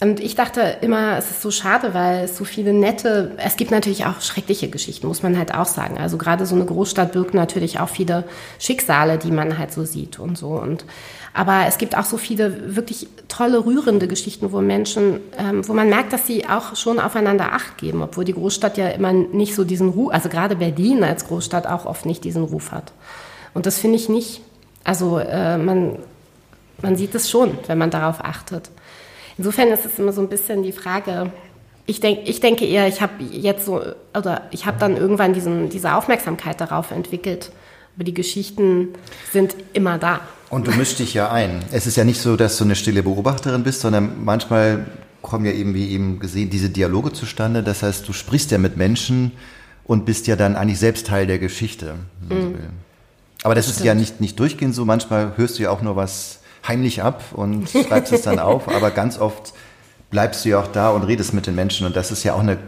[0.00, 3.72] Und ich dachte immer, es ist so schade, weil es so viele nette, es gibt
[3.72, 5.98] natürlich auch schreckliche Geschichten, muss man halt auch sagen.
[5.98, 8.24] Also gerade so eine Großstadt birgt natürlich auch viele
[8.60, 10.50] Schicksale, die man halt so sieht und so.
[10.50, 10.84] Und
[11.34, 15.88] aber es gibt auch so viele wirklich tolle, rührende Geschichten, wo Menschen, ähm, wo man
[15.88, 19.64] merkt, dass sie auch schon aufeinander Acht geben, obwohl die Großstadt ja immer nicht so
[19.64, 22.92] diesen Ruf, also gerade Berlin als Großstadt auch oft nicht diesen Ruf hat.
[23.54, 24.40] Und das finde ich nicht.
[24.84, 25.96] Also äh, man,
[26.82, 28.70] man sieht es schon, wenn man darauf achtet.
[29.36, 31.30] Insofern ist es immer so ein bisschen die Frage.
[31.86, 33.80] Ich, denk, ich denke eher, ich habe jetzt so,
[34.16, 37.50] oder ich habe dann irgendwann diesen, diese Aufmerksamkeit darauf entwickelt.
[37.98, 38.90] Aber die Geschichten
[39.32, 40.20] sind immer da.
[40.50, 41.64] Und du mischst dich ja ein.
[41.72, 44.86] Es ist ja nicht so, dass du eine stille Beobachterin bist, sondern manchmal
[45.20, 47.64] kommen ja eben, wie eben gesehen, diese Dialoge zustande.
[47.64, 49.32] Das heißt, du sprichst ja mit Menschen
[49.82, 51.96] und bist ja dann eigentlich selbst Teil der Geschichte.
[52.28, 52.70] will.
[53.42, 54.84] Aber das ist ja nicht, nicht durchgehend so.
[54.84, 58.68] Manchmal hörst du ja auch nur was heimlich ab und schreibst es dann auf.
[58.68, 59.54] Aber ganz oft
[60.12, 61.84] bleibst du ja auch da und redest mit den Menschen.
[61.84, 62.58] Und das ist ja auch eine,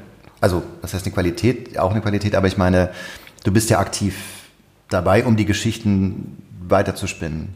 [0.40, 2.90] also was heißt eine Qualität, auch eine Qualität, aber ich meine,
[3.44, 4.16] du bist ja aktiv
[4.90, 6.36] dabei, um die Geschichten
[6.68, 7.48] weiterzuspinnen.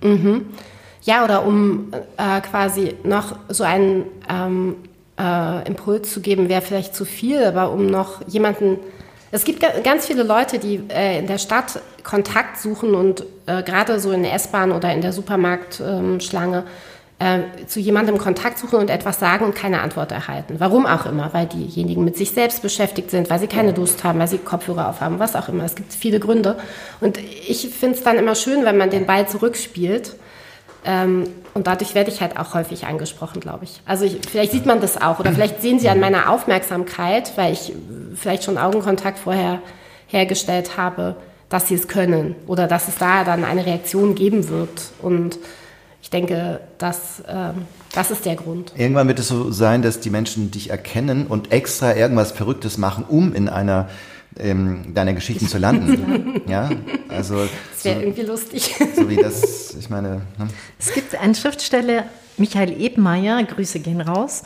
[1.03, 4.77] Ja, oder um äh, quasi noch so einen ähm,
[5.18, 8.79] äh, Impuls zu geben, wäre vielleicht zu viel, aber um noch jemanden.
[9.31, 13.62] Es gibt ga- ganz viele Leute, die äh, in der Stadt Kontakt suchen und äh,
[13.62, 16.64] gerade so in der S-Bahn oder in der Supermarktschlange
[17.18, 20.57] äh, zu jemandem Kontakt suchen und etwas sagen und keine Antwort erhalten.
[20.59, 24.18] Warum auch immer, weil diejenigen mit sich selbst beschäftigt sind, weil sie keine Lust haben,
[24.18, 25.64] weil sie Kopfhörer aufhaben, was auch immer.
[25.64, 26.57] Es gibt viele Gründe.
[27.00, 30.16] Und ich finde es dann immer schön, wenn man den Ball zurückspielt.
[30.85, 33.81] Ähm, und dadurch werde ich halt auch häufig angesprochen, glaube ich.
[33.87, 37.53] Also ich, vielleicht sieht man das auch oder vielleicht sehen Sie an meiner Aufmerksamkeit, weil
[37.53, 37.72] ich
[38.16, 39.61] vielleicht schon Augenkontakt vorher
[40.09, 41.16] hergestellt habe,
[41.48, 44.90] dass Sie es können oder dass es da dann eine Reaktion geben wird.
[45.00, 45.38] Und
[46.05, 47.62] ich denke, das, ähm,
[47.95, 48.75] das ist der Grund.
[48.77, 53.07] Irgendwann wird es so sein, dass die Menschen dich erkennen und extra irgendwas Verrücktes machen,
[53.09, 53.88] um in einer
[54.38, 56.43] ähm, deiner Geschichten zu landen.
[56.47, 56.71] ja,
[57.09, 57.37] also
[57.73, 58.77] Das wäre so, irgendwie lustig.
[58.95, 60.49] so wie das, ich meine, ne?
[60.79, 62.05] Es gibt einen Schriftsteller,
[62.37, 64.43] Michael Ebenmeier, Grüße gehen raus,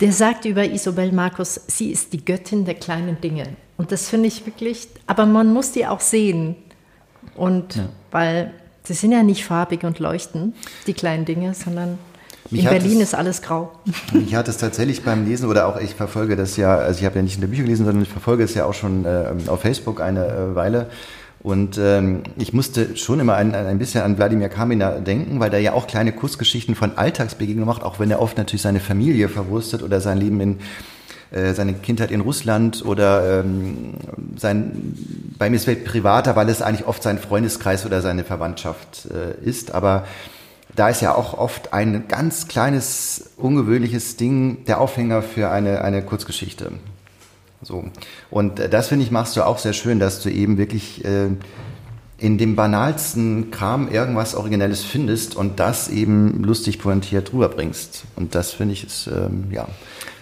[0.00, 3.44] der sagt über Isobel Markus, sie ist die Göttin der kleinen Dinge.
[3.76, 6.56] Und das finde ich wirklich, aber man muss die auch sehen.
[7.36, 8.52] Und weil
[8.86, 10.54] sie sind ja nicht farbig und leuchten,
[10.86, 11.98] die kleinen Dinge, sondern
[12.50, 13.72] Mich in Berlin es- ist alles grau.
[14.26, 17.16] Ich hatte es tatsächlich beim Lesen oder auch ich verfolge das ja, also ich habe
[17.16, 19.60] ja nicht in der Bücher gelesen, sondern ich verfolge es ja auch schon äh, auf
[19.60, 20.88] Facebook eine äh, Weile.
[21.42, 25.60] Und ähm, ich musste schon immer ein, ein bisschen an Wladimir Kamina denken, weil der
[25.60, 29.82] ja auch kleine Kurzgeschichten von Alltagsbegegnungen macht, auch wenn er oft natürlich seine Familie verwurstet
[29.84, 30.58] oder sein Leben in
[31.30, 33.94] äh, seine Kindheit in Russland oder ähm,
[34.36, 34.94] sein,
[35.38, 39.44] bei mir ist es privater, weil es eigentlich oft sein Freundeskreis oder seine Verwandtschaft äh,
[39.44, 40.04] ist, aber
[40.74, 46.02] da ist ja auch oft ein ganz kleines, ungewöhnliches Ding der Aufhänger für eine, eine
[46.02, 46.72] Kurzgeschichte.
[47.62, 47.84] So.
[48.30, 51.28] Und äh, das finde ich machst du auch sehr schön, dass du eben wirklich äh,
[52.18, 58.04] in dem banalsten Kram irgendwas Originelles findest und das eben lustig pointiert rüberbringst.
[58.16, 59.66] Und das finde ich ist ähm, ja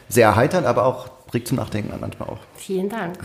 [0.09, 2.39] sehr erheiternd, aber auch bringt zum Nachdenken an manchmal auch.
[2.57, 3.19] Vielen Dank.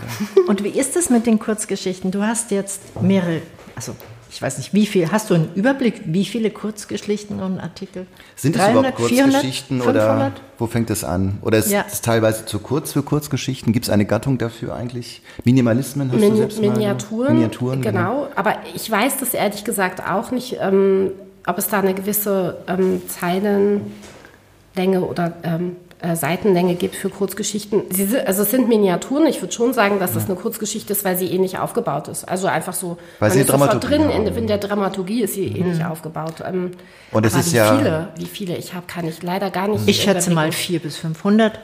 [0.48, 2.12] Und wie ist es mit den Kurzgeschichten?
[2.12, 3.42] Du hast jetzt mehrere,
[3.76, 3.96] also
[4.32, 8.06] ich weiß nicht, wie viel, hast du einen Überblick, wie viele Kurzgeschichten und Artikel?
[8.36, 10.42] Sind es 300, überhaupt 400, Kurzgeschichten oder 500?
[10.60, 11.40] wo fängt es an?
[11.42, 11.84] Oder ist Ja.
[11.88, 13.74] es teilweise zu kurz für Kurzgeschichten?
[13.74, 15.22] Gibt es eine Gattung dafür eigentlich?
[15.46, 18.28] Minimalismen hast du Mini selbst mal- Miniaturen, Miniaturen, genau.
[18.36, 21.12] Aber ich weiß das ehrlich gesagt auch nicht, ähm,
[21.48, 27.84] ob es da eine gewisse ähm, Zeilenlänge oder ähm, äh, Seitenlänge gibt für Kurzgeschichten.
[27.90, 29.26] Sie, si- also es sind Miniaturen.
[29.28, 32.24] Ich würde schon sagen, dass das eine Kurzgeschichte ist, weil sie ähnlich aufgebaut ist.
[32.28, 35.84] Also einfach so, Weil sie ist Dramaturgie drin, in, in der Dramaturgie ist sie ähnlich
[35.84, 36.36] aufgebaut.
[36.46, 36.72] Ähm,
[37.12, 39.68] Und es aber ist wie ja- viele, wie viele ich habe, kann ich leider gar
[39.68, 40.52] nicht Ich schätze mal.
[40.52, 41.60] 400 bis 500.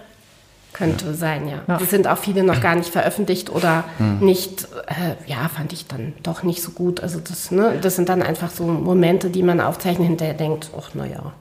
[0.74, 1.62] Könnte sein, ja.
[1.70, 1.80] Ja.
[1.82, 4.20] Es sind auch viele noch gar nicht veröffentlicht oder Hm.
[4.20, 7.00] nicht, äh, ja, fand ich dann doch nicht so gut.
[7.02, 10.94] Also das, ne, das sind dann einfach so Momente, die man aufzeichnet, hinterher denkt, ach
[10.94, 11.32] naja.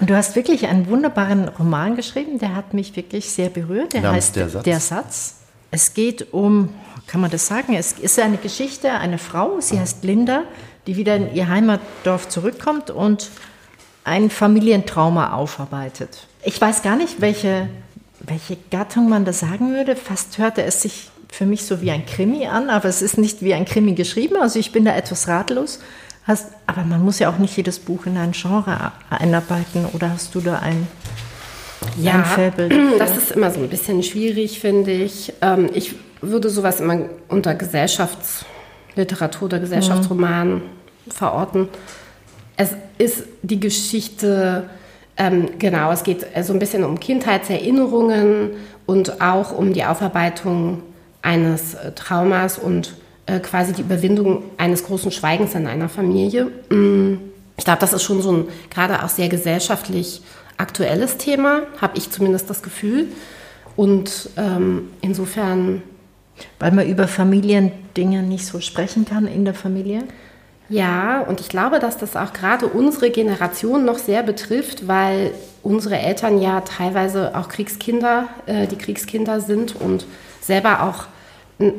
[0.00, 3.92] Und du hast wirklich einen wunderbaren Roman geschrieben, der hat mich wirklich sehr berührt.
[3.92, 4.64] Der Namens heißt Der Satz.
[4.64, 5.34] Der Satz.
[5.70, 6.70] Es geht um,
[7.06, 7.74] kann man das sagen?
[7.74, 10.44] Es ist eine Geschichte, eine Frau, sie heißt Linda,
[10.86, 13.30] die wieder in ihr Heimatdorf zurückkommt und
[14.04, 16.26] ein Familientrauma aufarbeitet.
[16.42, 17.68] Ich weiß gar nicht, welche,
[18.20, 19.94] welche Gattung man da sagen würde.
[19.94, 23.42] Fast hörte es sich für mich so wie ein Krimi an, aber es ist nicht
[23.42, 24.36] wie ein Krimi geschrieben.
[24.40, 25.80] Also ich bin da etwas ratlos.
[26.24, 29.86] Hast, aber man muss ja auch nicht jedes Buch in ein Genre einarbeiten.
[29.92, 30.86] Oder hast du da ein,
[31.98, 32.68] ja, ein Faible?
[32.98, 35.32] Das ist immer so ein bisschen schwierig, finde ich.
[35.40, 40.62] Ähm, ich würde sowas immer unter Gesellschaftsliteratur oder Gesellschaftsroman mhm.
[41.08, 41.68] verorten.
[42.56, 44.68] Es ist die Geschichte,
[45.16, 48.50] ähm, genau, es geht so ein bisschen um Kindheitserinnerungen
[48.84, 50.82] und auch um die Aufarbeitung
[51.22, 56.46] eines äh, Traumas und äh, quasi die Überwindung eines großen Schweigens in einer Familie.
[56.70, 57.18] Mm,
[57.56, 60.22] ich glaube, das ist schon so ein gerade auch sehr gesellschaftlich
[60.56, 63.08] aktuelles Thema, habe ich zumindest das Gefühl.
[63.76, 65.82] Und ähm, insofern.
[66.58, 70.04] Weil man über Familiendinge nicht so sprechen kann in der Familie?
[70.70, 75.98] Ja, und ich glaube, dass das auch gerade unsere Generation noch sehr betrifft, weil unsere
[75.98, 80.06] Eltern ja teilweise auch Kriegskinder, äh, die Kriegskinder sind und
[80.40, 81.06] selber auch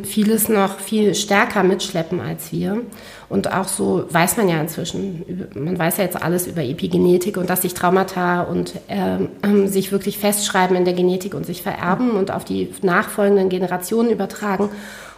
[0.04, 2.82] vieles noch viel stärker mitschleppen als wir.
[3.30, 7.50] Und auch so weiß man ja inzwischen, man weiß ja jetzt alles über Epigenetik und
[7.50, 12.32] dass sich Traumata und äh, sich wirklich festschreiben in der Genetik und sich vererben und
[12.32, 14.70] auf die nachfolgenden Generationen übertragen.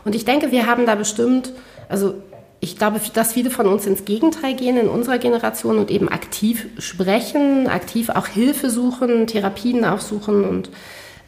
[0.06, 1.52] Und ich denke, wir haben da bestimmt,
[1.90, 2.14] also
[2.60, 6.68] ich glaube, dass viele von uns ins Gegenteil gehen in unserer Generation und eben aktiv
[6.78, 10.70] sprechen, aktiv auch Hilfe suchen, Therapien aufsuchen und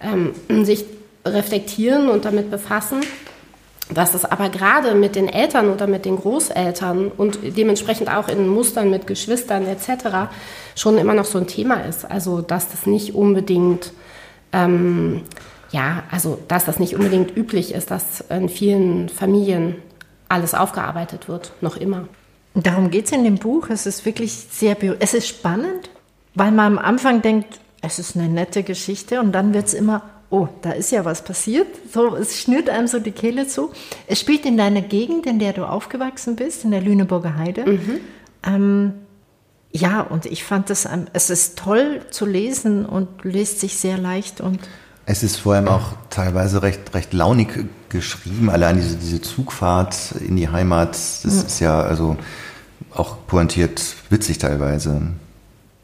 [0.01, 0.85] ähm, sich
[1.25, 3.01] reflektieren und damit befassen.
[3.93, 8.47] Dass es aber gerade mit den Eltern oder mit den Großeltern und dementsprechend auch in
[8.47, 10.31] Mustern mit Geschwistern etc.
[10.75, 12.09] schon immer noch so ein Thema ist.
[12.09, 13.93] Also dass das nicht unbedingt,
[14.53, 15.21] ähm,
[15.71, 19.75] ja, also dass das nicht unbedingt üblich ist, dass in vielen Familien
[20.29, 22.07] alles aufgearbeitet wird, noch immer.
[22.55, 23.69] Darum geht es in dem Buch.
[23.69, 25.91] Es ist wirklich sehr, es ist spannend,
[26.33, 30.01] weil man am Anfang denkt, es ist eine nette Geschichte und dann wird es immer
[30.29, 31.67] oh, da ist ja was passiert.
[31.91, 33.71] So, es schnürt einem so die Kehle zu.
[34.07, 37.65] Es spielt in deiner Gegend, in der du aufgewachsen bist, in der Lüneburger Heide.
[37.65, 37.99] Mhm.
[38.43, 38.93] Ähm,
[39.71, 44.39] ja, und ich fand das, es ist toll zu lesen und liest sich sehr leicht
[44.39, 44.59] und
[45.07, 48.49] es ist vor allem auch teilweise recht, recht launig geschrieben.
[48.49, 51.45] Allein diese, diese Zugfahrt in die Heimat, das mhm.
[51.45, 52.17] ist ja also
[52.91, 55.01] auch pointiert witzig teilweise.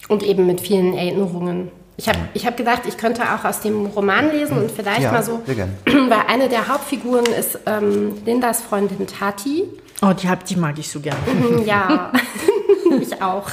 [0.07, 1.69] Und eben mit vielen Erinnerungen.
[2.01, 5.11] Ich habe ich hab gedacht, ich könnte auch aus dem Roman lesen und vielleicht ja,
[5.11, 9.65] mal so, weil eine der Hauptfiguren ist ähm, Lindas Freundin Tati.
[10.01, 11.19] Oh, die, hab, die mag ich so gerne.
[11.27, 12.11] Mhm, ja,
[13.01, 13.51] ich auch.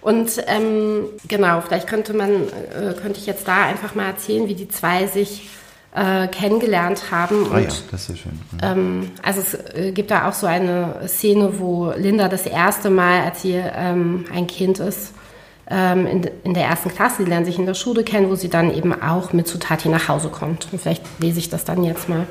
[0.00, 4.54] Und ähm, genau, vielleicht könnte man, äh, könnte ich jetzt da einfach mal erzählen, wie
[4.54, 5.48] die zwei sich
[5.94, 7.46] äh, kennengelernt haben.
[7.52, 8.40] Ah und, ja, das ist ja schön.
[8.52, 8.58] Mhm.
[8.60, 13.20] Ähm, also es äh, gibt da auch so eine Szene, wo Linda das erste Mal,
[13.20, 15.12] als sie ähm, ein Kind ist,
[15.70, 18.48] ähm, in, in, der ersten Klasse, die lernen sich in der Schule kennen, wo sie
[18.48, 20.68] dann eben auch mit zu Tati nach Hause kommt.
[20.72, 22.26] Und vielleicht lese ich das dann jetzt mal.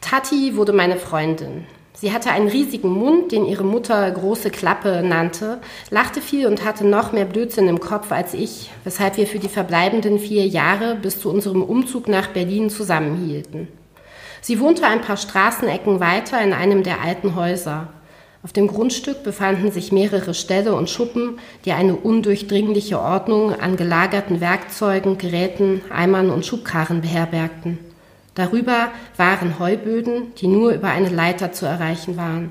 [0.00, 1.66] Tati wurde meine Freundin.
[1.98, 6.86] Sie hatte einen riesigen Mund, den ihre Mutter große Klappe nannte, lachte viel und hatte
[6.86, 11.20] noch mehr Blödsinn im Kopf als ich, weshalb wir für die verbleibenden vier Jahre bis
[11.20, 13.68] zu unserem Umzug nach Berlin zusammenhielten.
[14.42, 17.88] Sie wohnte ein paar Straßenecken weiter in einem der alten Häuser.
[18.46, 24.40] Auf dem Grundstück befanden sich mehrere Ställe und Schuppen, die eine undurchdringliche Ordnung an gelagerten
[24.40, 27.78] Werkzeugen, Geräten, Eimern und Schubkarren beherbergten.
[28.36, 32.50] Darüber waren Heuböden, die nur über eine Leiter zu erreichen waren.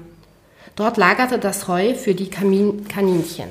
[0.76, 3.48] Dort lagerte das Heu für die Kamin Kaninchen.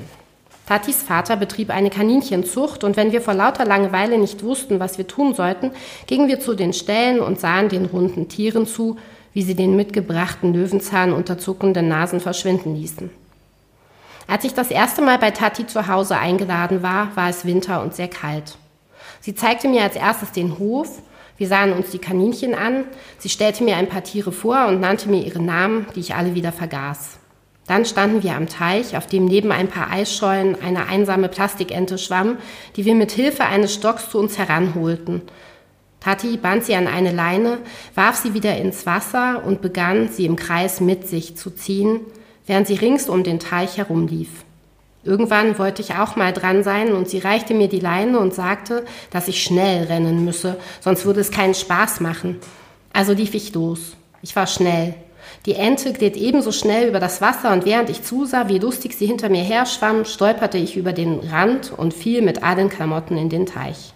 [0.67, 5.07] Tatis Vater betrieb eine Kaninchenzucht und wenn wir vor lauter Langeweile nicht wussten, was wir
[5.07, 5.71] tun sollten,
[6.05, 8.97] gingen wir zu den Ställen und sahen den runden Tieren zu,
[9.35, 13.11] wie sie den mitgebrachten Löwenzahn unter zuckenden Nasen verschwinden ließen.
[14.27, 17.93] Als ich das erste Mal bei Tati zu Hause eingeladen war, war es Winter und
[17.93, 18.57] sehr kalt.
[19.19, 21.01] Sie zeigte mir als erstes den Hof,
[21.37, 22.85] wir sahen uns die Kaninchen an,
[23.17, 26.33] sie stellte mir ein paar Tiere vor und nannte mir ihre Namen, die ich alle
[26.33, 27.17] wieder vergaß.
[27.67, 32.37] Dann standen wir am Teich, auf dem neben ein paar Eisschollen eine einsame Plastikente schwamm,
[32.77, 35.23] die wir mit Hilfe eines Stocks zu uns heranholten
[36.05, 37.57] Tati band sie an eine Leine,
[37.95, 41.99] warf sie wieder ins Wasser und begann, sie im Kreis mit sich zu ziehen,
[42.45, 44.29] während sie rings um den Teich herumlief.
[45.03, 48.85] Irgendwann wollte ich auch mal dran sein und sie reichte mir die Leine und sagte,
[49.09, 52.37] dass ich schnell rennen müsse, sonst würde es keinen Spaß machen.
[52.93, 53.93] Also lief ich los.
[54.21, 54.93] Ich war schnell.
[55.47, 59.07] Die Ente glitt ebenso schnell über das Wasser und während ich zusah, wie lustig sie
[59.07, 63.29] hinter mir her schwamm, stolperte ich über den Rand und fiel mit allen Klamotten in
[63.29, 63.94] den Teich.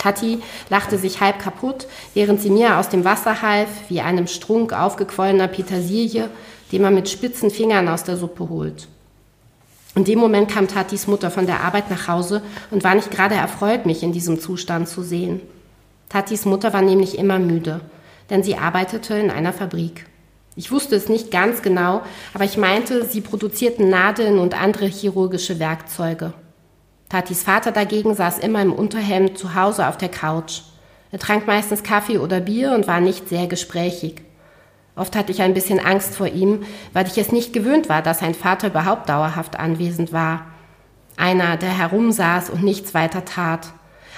[0.00, 4.72] Tati lachte sich halb kaputt, während sie mir aus dem Wasser half, wie einem Strunk
[4.72, 6.30] aufgequollener Petersilie,
[6.72, 8.88] den man mit spitzen Fingern aus der Suppe holt.
[9.94, 13.34] In dem Moment kam Tatis Mutter von der Arbeit nach Hause und war nicht gerade
[13.34, 15.40] erfreut, mich in diesem Zustand zu sehen.
[16.08, 17.80] Tatis Mutter war nämlich immer müde,
[18.30, 20.06] denn sie arbeitete in einer Fabrik.
[20.56, 25.58] Ich wusste es nicht ganz genau, aber ich meinte, sie produzierten Nadeln und andere chirurgische
[25.58, 26.32] Werkzeuge.
[27.10, 30.60] Tatis Vater dagegen saß immer im Unterhemd zu Hause auf der Couch.
[31.10, 34.22] Er trank meistens Kaffee oder Bier und war nicht sehr gesprächig.
[34.94, 38.20] Oft hatte ich ein bisschen Angst vor ihm, weil ich es nicht gewöhnt war, dass
[38.20, 40.46] sein Vater überhaupt dauerhaft anwesend war.
[41.16, 43.72] Einer, der herumsaß und nichts weiter tat.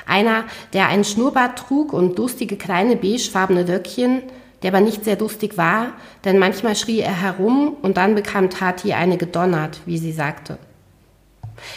[0.06, 4.22] Einer, der einen Schnurrbart trug und lustige kleine beigefarbene Löckchen,
[4.62, 5.92] der aber nicht sehr lustig war,
[6.26, 10.58] denn manchmal schrie er herum und dann bekam Tati eine gedonnert, wie sie sagte.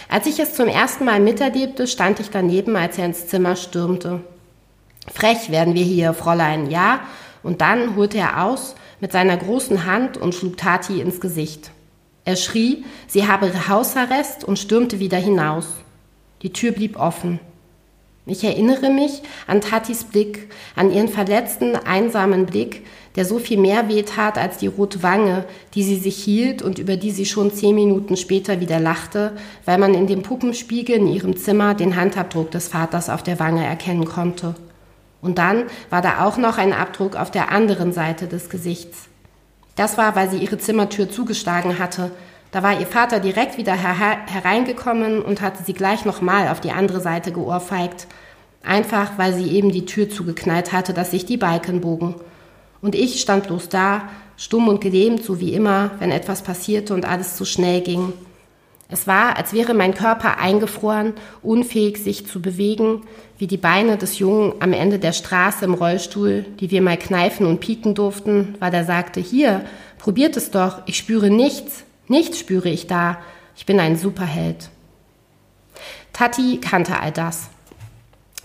[0.10, 4.22] Als ich es zum ersten Mal miterlebte, stand ich daneben, als er ins Zimmer stürmte.
[5.14, 7.02] Frech werden wir hier, Fräulein, ja?
[7.44, 11.72] Und dann holte er aus mit seiner großen Hand und schlug Tati ins Gesicht.
[12.24, 15.68] Er schrie, sie habe Hausarrest und stürmte wieder hinaus.
[16.42, 17.40] Die Tür blieb offen.
[18.26, 22.84] Ich erinnere mich an Tatis Blick, an ihren verletzten, einsamen Blick,
[23.16, 26.98] der so viel mehr wehtat als die rote Wange, die sie sich hielt und über
[26.98, 29.34] die sie schon zehn Minuten später wieder lachte,
[29.66, 33.66] weil man in dem Puppenspiegel in ihrem Zimmer den Handabdruck des Vaters auf der Wange
[33.66, 34.56] erkennen konnte.
[35.22, 39.08] Und dann war da auch noch ein Abdruck auf der anderen Seite des Gesichts.
[39.76, 42.12] Das war, weil sie ihre Zimmertür zugeschlagen hatte.
[42.52, 46.72] Da war ihr Vater direkt wieder her hereingekommen und hatte sie gleich nochmal auf die
[46.72, 48.08] andere Seite geohrfeigt.
[48.64, 52.16] Einfach, weil sie eben die Tür zugeknallt hatte, dass sich die Balken bogen.
[52.86, 57.04] Und ich stand bloß da, stumm und gelähmt, so wie immer, wenn etwas passierte und
[57.04, 58.14] alles zu schnell ging.
[58.90, 63.02] Es war, als wäre mein Körper eingefroren, unfähig sich zu bewegen,
[63.40, 67.48] wie die Beine des Jungen am Ende der Straße im Rollstuhl, die wir mal kneifen
[67.48, 69.66] und pieken durften, weil er sagte, hier,
[69.98, 73.18] probiert es doch, ich spüre nichts, nichts spüre ich da,
[73.58, 74.70] ich bin ein Superheld.
[76.14, 77.50] Tati kannte all das.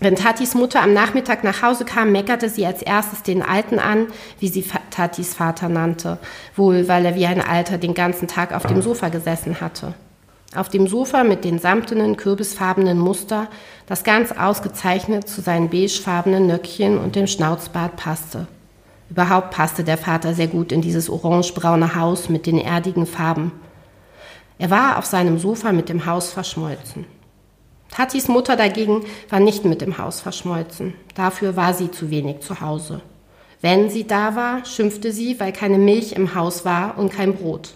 [0.03, 4.07] Wenn Tatis Mutter am Nachmittag nach Hause kam, meckerte sie als erstes den Alten an,
[4.39, 6.17] wie sie Tatis Vater nannte,
[6.55, 9.93] wohl weil er wie ein Alter den ganzen Tag auf dem Sofa gesessen hatte.
[10.55, 13.47] Auf dem Sofa mit den samtenen, kürbisfarbenen Muster,
[13.85, 18.47] das ganz ausgezeichnet zu seinen beigefarbenen Nöckchen und dem Schnauzbart passte.
[19.11, 23.51] Überhaupt passte der Vater sehr gut in dieses orangebraune Haus mit den erdigen Farben.
[24.57, 27.05] Er war auf seinem Sofa mit dem Haus verschmolzen.
[27.91, 30.93] Tatis Mutter dagegen war nicht mit dem Haus verschmolzen.
[31.13, 33.01] Dafür war sie zu wenig zu Hause.
[33.61, 37.73] Wenn sie da war, schimpfte sie, weil keine Milch im Haus war und kein Brot.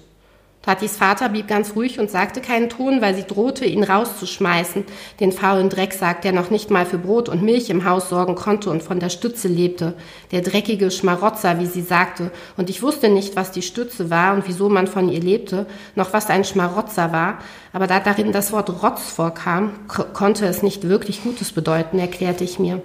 [0.65, 4.83] Tatis Vater blieb ganz ruhig und sagte keinen Ton, weil sie drohte, ihn rauszuschmeißen,
[5.19, 8.71] den faulen Drecksack, der noch nicht mal für Brot und Milch im Haus sorgen konnte
[8.71, 9.93] und von der Stütze lebte,
[10.31, 14.47] der dreckige Schmarotzer, wie sie sagte, und ich wusste nicht, was die Stütze war und
[14.47, 17.37] wieso man von ihr lebte, noch was ein Schmarotzer war,
[17.71, 22.57] aber da darin das Wort Rotz vorkam, konnte es nicht wirklich Gutes bedeuten, erklärte ich
[22.57, 22.81] mir.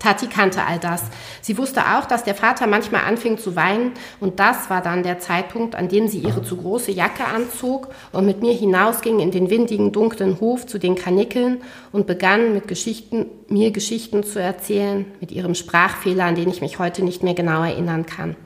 [0.00, 1.04] Tati kannte all das.
[1.40, 5.20] Sie wusste auch, dass der Vater manchmal anfing zu weinen und das war dann der
[5.20, 9.50] Zeitpunkt, an dem sie ihre zu große Jacke anzog und mit mir hinausging in den
[9.50, 15.30] windigen, dunklen Hof zu den Kanickeln und begann mit Geschichten, mir Geschichten zu erzählen, mit
[15.30, 18.36] ihrem Sprachfehler, an den ich mich heute nicht mehr genau erinnern kann.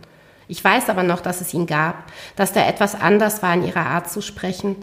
[0.49, 2.05] Ich weiß aber noch, dass es ihn gab,
[2.37, 4.77] dass da etwas anders war in ihrer Art zu sprechen,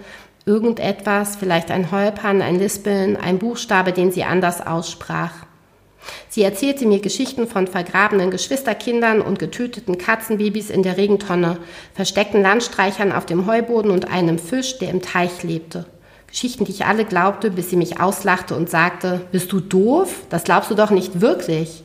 [0.46, 5.45] irgendetwas, vielleicht ein Holpern, ein Lispeln, ein Buchstabe, den sie anders aussprach.
[6.30, 11.58] Sie erzählte mir Geschichten von vergrabenen Geschwisterkindern und getöteten Katzenbabys in der Regentonne,
[11.94, 15.86] versteckten Landstreichern auf dem Heuboden und einem Fisch, der im Teich lebte.
[16.28, 20.26] Geschichten, die ich alle glaubte, bis sie mich auslachte und sagte, bist du doof?
[20.30, 21.84] Das glaubst du doch nicht wirklich.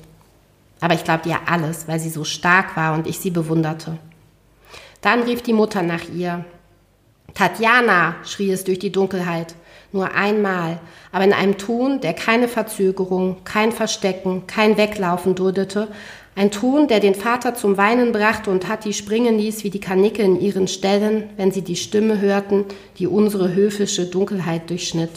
[0.81, 3.99] Aber ich glaubte ihr alles, weil sie so stark war und ich sie bewunderte.
[5.03, 6.45] Dann rief die Mutter nach ihr.
[7.35, 9.55] Tatjana, schrie es durch die Dunkelheit.
[9.93, 10.79] Nur einmal,
[11.11, 15.89] aber in einem Ton, der keine Verzögerung, kein Verstecken, kein Weglaufen duldete,
[16.37, 20.25] ein Ton, der den Vater zum Weinen brachte und Hatti springen ließ wie die Kanickel
[20.25, 22.67] in ihren Ställen, wenn sie die Stimme hörten,
[22.99, 25.11] die unsere höfische Dunkelheit durchschnitt.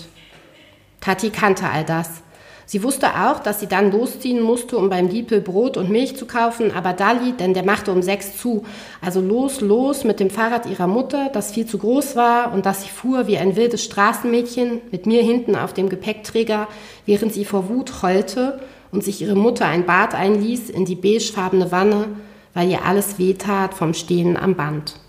[1.01, 2.22] Tati kannte all das.
[2.65, 6.25] Sie wusste auch, dass sie dann losziehen musste, um beim Diepel Brot und Milch zu
[6.25, 8.63] kaufen, aber Dali, denn der machte um sechs zu.
[9.01, 12.83] Also los, los mit dem Fahrrad ihrer Mutter, das viel zu groß war und das
[12.83, 16.67] sie fuhr wie ein wildes Straßenmädchen mit mir hinten auf dem Gepäckträger,
[17.05, 18.59] während sie vor Wut heulte
[18.91, 22.07] und sich ihre Mutter ein Bad einließ in die beigefarbene Wanne,
[22.53, 25.02] weil ihr alles wehtat vom Stehen am Band.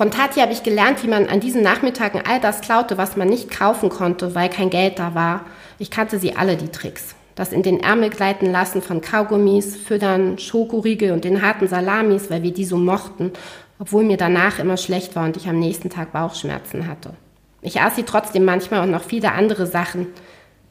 [0.00, 3.28] Von Tati habe ich gelernt, wie man an diesen Nachmittagen all das klaute, was man
[3.28, 5.44] nicht kaufen konnte, weil kein Geld da war.
[5.78, 7.14] Ich kannte sie alle, die Tricks.
[7.34, 12.42] Das in den Ärmel gleiten lassen von Kaugummis, Füttern, Schokoriegel und den harten Salamis, weil
[12.42, 13.32] wir die so mochten,
[13.78, 17.12] obwohl mir danach immer schlecht war und ich am nächsten Tag Bauchschmerzen hatte.
[17.60, 20.06] Ich aß sie trotzdem manchmal und noch viele andere Sachen.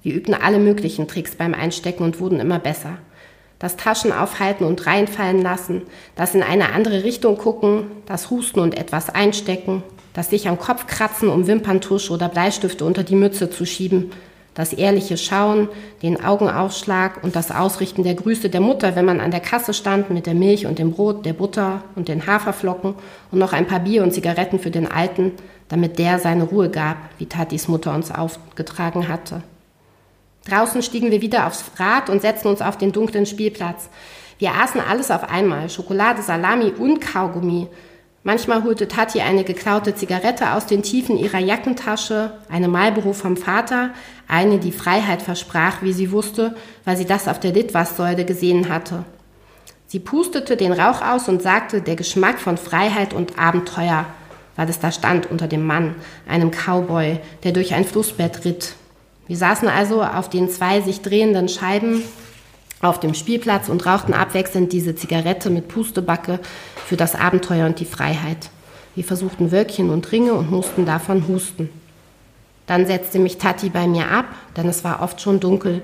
[0.01, 2.97] Wir übten alle möglichen Tricks beim Einstecken und wurden immer besser
[3.59, 5.81] das Taschen aufhalten und reinfallen lassen,
[6.15, 9.83] das in eine andere Richtung gucken, das Husten und etwas einstecken,
[10.13, 14.11] das sich am Kopf kratzen, um Wimperntusch oder Bleistifte unter die Mütze zu schieben,
[14.53, 15.69] das ehrliche Schauen,
[16.01, 20.09] den Augenaufschlag und das Ausrichten der Grüße der Mutter, wenn man an der Kasse stand
[20.09, 22.95] mit der Milch und dem Brot, der Butter und den Haferflocken
[23.31, 25.33] und noch ein paar Bier und Zigaretten für den Alten,
[25.67, 29.43] damit der seine Ruhe gab, wie Tatis Mutter uns aufgetragen hatte.
[30.49, 33.89] Draußen stiegen wir wieder aufs Rad und setzten uns auf den dunklen Spielplatz.
[34.39, 37.67] Wir aßen alles auf einmal, Schokolade, Salami und Kaugummi.
[38.23, 43.91] Manchmal holte Tati eine geklaute Zigarette aus den Tiefen ihrer Jackentasche, eine Marlboro vom Vater,
[44.27, 49.05] eine, die Freiheit versprach, wie sie wusste, weil sie das auf der Litwas-Säule gesehen hatte.
[49.87, 54.05] Sie pustete den Rauch aus und sagte, der Geschmack von Freiheit und Abenteuer,
[54.55, 55.95] weil es da stand unter dem Mann,
[56.27, 58.75] einem Cowboy, der durch ein Flussbett ritt.
[59.29, 62.01] Wir saßen also auf den zwei sich drehenden Scheiben
[62.81, 66.39] auf dem Spielplatz und rauchten abwechselnd diese Zigarette mit Pustebacke
[66.87, 68.49] für das Abenteuer und die Freiheit.
[68.95, 71.69] Wir versuchten Wölkchen und Ringe und mussten davon husten.
[72.65, 74.25] Dann setzte mich Tati bei mir ab,
[74.57, 75.83] denn es war oft schon dunkel.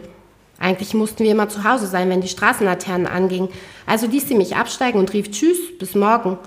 [0.58, 3.50] Eigentlich mussten wir immer zu Hause sein, wenn die Straßenlaternen angingen.
[3.86, 6.40] Also ließ sie mich absteigen und rief Tschüss, bis morgen.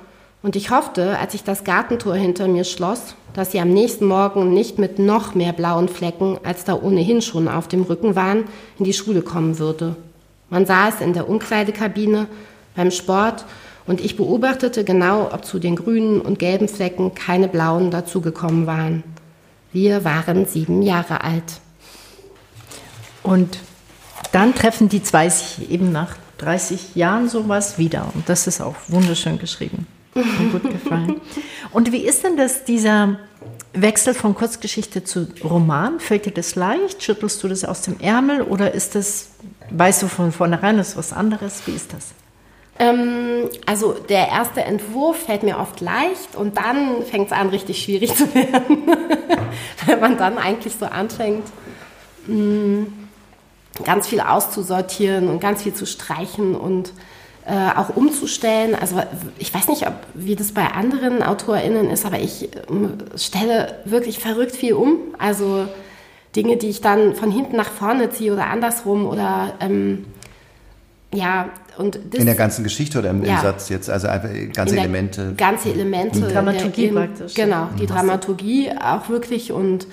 [0.43, 4.55] Und ich hoffte, als ich das Gartentor hinter mir schloss, dass sie am nächsten Morgen
[4.55, 8.45] nicht mit noch mehr blauen Flecken, als da ohnehin schon auf dem Rücken waren,
[8.78, 9.97] in die Schule kommen würde.
[10.49, 12.26] Man sah es in der Umkleidekabine,
[12.76, 13.45] beim Sport,
[13.86, 19.03] und ich beobachtete genau, ob zu den grünen und gelben Flecken keine blauen dazugekommen waren.
[19.72, 21.61] Wir waren sieben Jahre alt.
[23.22, 23.59] Und
[24.32, 28.09] dann treffen die zwei sich eben nach 30 Jahren sowas wieder.
[28.14, 29.86] Und das ist auch wunderschön geschrieben.
[30.14, 31.20] Mir gut gefallen.
[31.70, 33.18] Und wie ist denn das, dieser
[33.72, 36.00] Wechsel von Kurzgeschichte zu Roman?
[36.00, 37.02] Fällt dir das leicht?
[37.02, 39.30] Schüttelst du das aus dem Ärmel oder ist das,
[39.70, 41.62] weißt du von vornherein, das ist was anderes?
[41.66, 42.14] Wie ist das?
[42.78, 47.82] Ähm, also der erste Entwurf fällt mir oft leicht und dann fängt es an, richtig
[47.82, 48.82] schwierig zu werden.
[49.86, 51.44] Wenn man dann eigentlich so anfängt,
[52.26, 52.84] mm,
[53.84, 56.92] ganz viel auszusortieren und ganz viel zu streichen und
[57.49, 58.74] äh, auch umzustellen.
[58.74, 59.01] Also
[59.38, 62.59] ich weiß nicht, ob, wie das bei anderen AutorInnen ist, aber ich äh,
[63.16, 64.99] stelle wirklich verrückt viel um.
[65.18, 65.66] Also
[66.36, 70.05] Dinge, die ich dann von hinten nach vorne ziehe oder andersrum oder ähm,
[71.14, 74.28] ja, und das, in der ganzen Geschichte oder im, ja, im Satz jetzt, also einfach
[74.53, 75.32] ganze Elemente.
[75.34, 76.20] Ganze Elemente.
[76.20, 77.34] Die Dramaturgie der, in, praktisch.
[77.34, 77.86] Genau, die mhm.
[77.86, 79.86] Dramaturgie auch wirklich und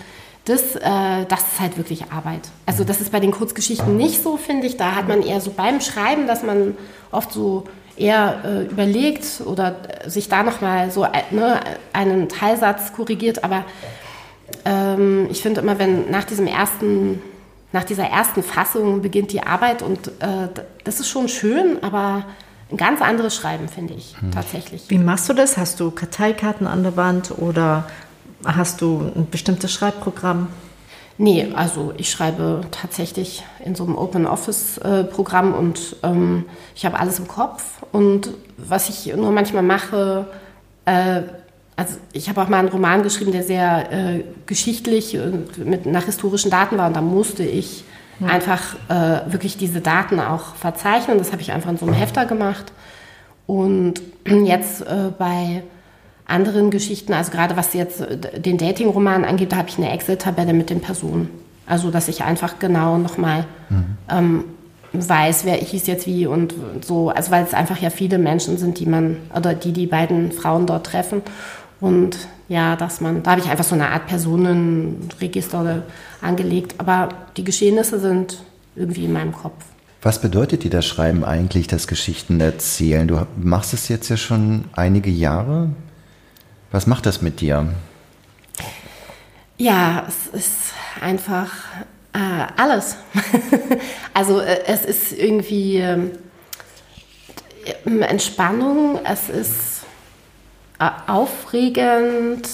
[0.45, 2.41] das, äh, das ist halt wirklich Arbeit.
[2.65, 4.77] Also das ist bei den Kurzgeschichten nicht so, finde ich.
[4.77, 6.77] Da hat man eher so beim Schreiben, dass man
[7.11, 7.65] oft so
[7.97, 9.75] eher äh, überlegt oder
[10.05, 11.59] sich da nochmal so äh, ne,
[11.93, 13.43] einen Teilsatz korrigiert.
[13.43, 13.65] Aber
[14.65, 17.21] ähm, ich finde immer, wenn nach diesem ersten,
[17.71, 20.49] nach dieser ersten Fassung beginnt die Arbeit und äh,
[20.83, 22.25] das ist schon schön, aber
[22.71, 24.31] ein ganz anderes Schreiben, finde ich, hm.
[24.31, 24.89] tatsächlich.
[24.89, 25.57] Wie machst du das?
[25.57, 27.87] Hast du Karteikarten an der Wand oder
[28.45, 30.47] Hast du ein bestimmtes Schreibprogramm?
[31.17, 36.85] Nee, also ich schreibe tatsächlich in so einem Open Office äh, Programm und ähm, ich
[36.85, 37.63] habe alles im Kopf.
[37.91, 40.27] Und was ich nur manchmal mache,
[40.85, 41.21] äh,
[41.77, 45.17] also ich habe auch mal einen Roman geschrieben, der sehr äh, geschichtlich
[45.57, 47.85] mit nach historischen Daten war und da musste ich
[48.19, 48.27] ja.
[48.27, 51.17] einfach äh, wirklich diese Daten auch verzeichnen.
[51.17, 52.71] Das habe ich einfach in so einem Hefter gemacht.
[53.47, 55.63] Und jetzt äh, bei
[56.25, 60.53] anderen Geschichten, also gerade was jetzt äh, den Dating-Roman angeht, da habe ich eine Excel-Tabelle
[60.53, 61.29] mit den Personen.
[61.67, 63.97] Also, dass ich einfach genau nochmal mhm.
[64.09, 64.43] ähm,
[64.93, 67.09] weiß, wer hieß jetzt wie und so.
[67.09, 70.67] Also, weil es einfach ja viele Menschen sind, die man, oder die die beiden Frauen
[70.67, 71.21] dort treffen.
[71.81, 75.83] Und ja, dass man, da habe ich einfach so eine Art Personenregister
[76.21, 76.75] angelegt.
[76.77, 78.43] Aber die Geschehnisse sind
[78.75, 79.65] irgendwie in meinem Kopf.
[80.01, 83.07] Was bedeutet dir das Schreiben eigentlich, das Geschichten erzählen?
[83.07, 85.69] Du machst es jetzt ja schon einige Jahre.
[86.75, 87.69] Was macht das mit dir?
[89.55, 91.49] Ja, es ist einfach
[92.11, 92.97] äh, alles.
[94.13, 96.09] also äh, es ist irgendwie äh,
[97.85, 99.85] Entspannung, es ist
[100.79, 102.45] äh, aufregend.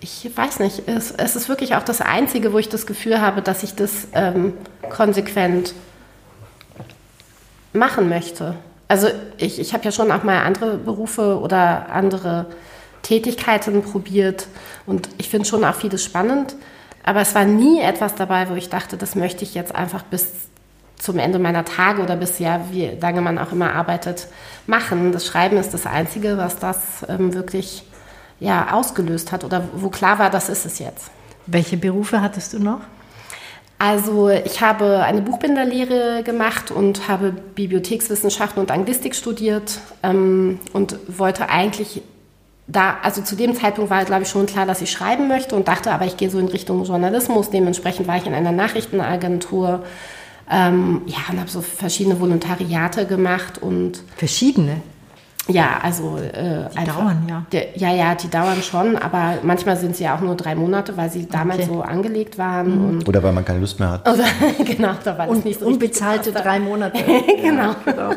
[0.00, 3.40] Ich weiß nicht, es, es, ist wirklich auch das Einzige, wo ich das Gefühl habe,
[3.40, 4.52] dass ich das ähm,
[4.90, 5.72] konsequent
[7.72, 8.54] machen möchte.
[8.86, 12.44] Also ich, ich habe ja schon auch mal andere Berufe oder andere
[13.06, 14.48] Tätigkeiten probiert
[14.84, 16.56] und ich finde schon auch vieles spannend.
[17.04, 20.26] Aber es war nie etwas dabei, wo ich dachte, das möchte ich jetzt einfach bis
[20.96, 24.26] zum Ende meiner Tage oder bis ja, wie lange man auch immer arbeitet,
[24.66, 25.12] machen.
[25.12, 27.84] Das Schreiben ist das Einzige, was das ähm, wirklich
[28.40, 31.12] ja, ausgelöst hat oder wo klar war, das ist es jetzt.
[31.46, 32.80] Welche Berufe hattest du noch?
[33.78, 41.50] Also ich habe eine Buchbinderlehre gemacht und habe Bibliothekswissenschaften und Anglistik studiert ähm, und wollte
[41.50, 42.02] eigentlich
[42.68, 45.68] da, also zu dem Zeitpunkt war, glaube ich, schon klar, dass ich schreiben möchte und
[45.68, 47.50] dachte, aber ich gehe so in Richtung Journalismus.
[47.50, 49.84] Dementsprechend war ich in einer Nachrichtenagentur.
[50.50, 54.02] Ähm, ja, und habe so verschiedene Volontariate gemacht und.
[54.16, 54.80] Verschiedene?
[55.48, 57.46] Ja, also äh, die einfach, dauern ja.
[57.52, 60.96] Der, ja, ja, die dauern schon, aber manchmal sind sie ja auch nur drei Monate,
[60.96, 61.68] weil sie damals okay.
[61.72, 62.96] so angelegt waren.
[62.96, 63.04] Mhm.
[63.06, 64.08] Oder weil man keine Lust mehr hat.
[64.08, 64.24] Oder,
[64.64, 66.98] genau, da war und, nicht so unbezahlte drei Monate.
[67.42, 67.62] genau.
[67.62, 68.10] Ja, genau.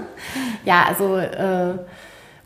[0.66, 1.78] ja, also äh,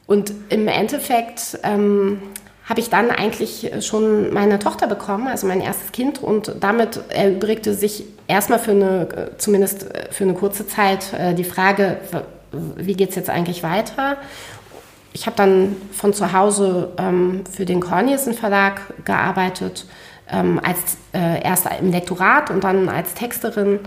[0.08, 2.22] und im Endeffekt ähm,
[2.66, 7.74] habe ich dann eigentlich schon meine Tochter bekommen, also mein erstes Kind, und damit erübrigte
[7.74, 11.98] sich erstmal für eine, zumindest für eine kurze Zeit, äh, die Frage,
[12.78, 14.18] wie geht es jetzt eigentlich weiter?
[15.14, 19.86] ich habe dann von zu Hause ähm, für den Cornelissen Verlag gearbeitet,
[20.30, 23.80] ähm, als äh, erst im Lektorat und dann als Texterin.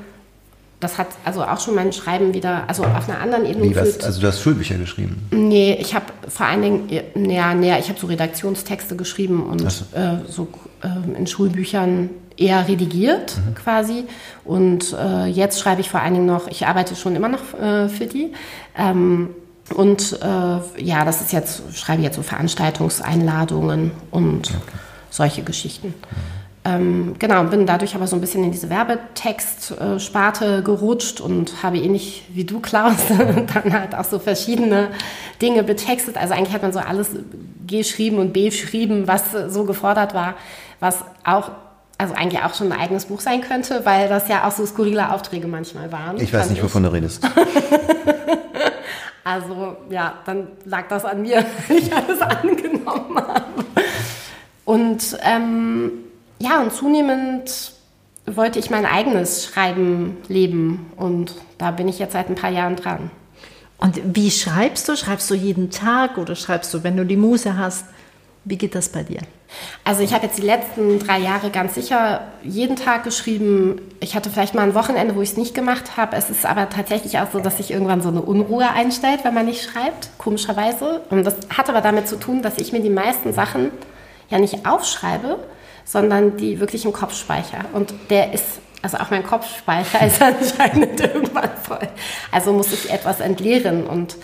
[0.79, 4.05] Das hat also auch schon mein Schreiben wieder, also auf einer anderen Ebene geführt.
[4.05, 5.27] Also du hast Schulbücher geschrieben?
[5.31, 9.85] Nee, ich habe vor allen Dingen, ja, nee, ich habe so Redaktionstexte geschrieben und so,
[9.97, 10.49] äh, so
[10.83, 13.55] äh, in Schulbüchern eher redigiert mhm.
[13.55, 14.05] quasi.
[14.45, 17.89] Und äh, jetzt schreibe ich vor allen Dingen noch, ich arbeite schon immer noch äh,
[17.89, 18.33] für die.
[18.77, 19.31] Ähm,
[19.75, 24.79] und äh, ja, das ist jetzt, schreibe jetzt so Veranstaltungseinladungen und okay.
[25.11, 25.95] solche Geschichten.
[26.67, 32.25] Ähm, genau, bin dadurch aber so ein bisschen in diese Werbetextsparte gerutscht und habe ähnlich
[32.33, 32.97] wie du, Klaus,
[33.55, 34.89] dann halt auch so verschiedene
[35.41, 36.17] Dinge betextet.
[36.17, 37.11] Also eigentlich hat man so alles
[37.69, 40.35] geschrieben und beschrieben, was so gefordert war,
[40.81, 41.53] was auch
[41.99, 45.13] also eigentlich auch schon ein eigenes Buch sein könnte, weil das ja auch so skurrile
[45.13, 46.21] Aufträge manchmal waren.
[46.21, 47.27] Ich weiß nicht, wovon du redest.
[49.27, 53.65] Also ja, dann lag das an mir, wenn ich alles angenommen habe.
[54.65, 55.91] Und ähm,
[56.39, 57.73] ja, und zunehmend
[58.27, 62.77] wollte ich mein eigenes Schreiben leben und da bin ich jetzt seit ein paar Jahren
[62.77, 63.11] dran.
[63.79, 64.97] Und wie schreibst du?
[64.97, 67.85] Schreibst du jeden Tag oder schreibst du, wenn du die Muse hast?
[68.45, 69.21] Wie geht das bei dir?
[69.85, 73.81] Also ich habe jetzt die letzten drei Jahre ganz sicher jeden Tag geschrieben.
[74.01, 76.17] Ich hatte vielleicht mal ein Wochenende, wo ich es nicht gemacht habe.
[76.17, 79.47] Es ist aber tatsächlich auch so, dass sich irgendwann so eine Unruhe einstellt, wenn man
[79.47, 81.03] nicht schreibt, komischerweise.
[81.11, 83.71] Und das hat aber damit zu tun, dass ich mir die meisten Sachen
[84.31, 85.39] ja nicht aufschreibe,
[85.87, 87.15] sondern die wirklich im Kopf.
[87.73, 88.45] Und der ist,
[88.83, 91.89] also auch mein Kopfspeicher ist anscheinend irgendwann voll.
[92.31, 94.17] Also muss ich etwas entleeren und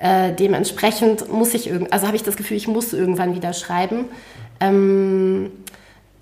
[0.00, 4.06] äh, dementsprechend muss ich irgend, also habe ich das Gefühl, ich muss irgendwann wieder schreiben.
[4.58, 5.52] Ähm,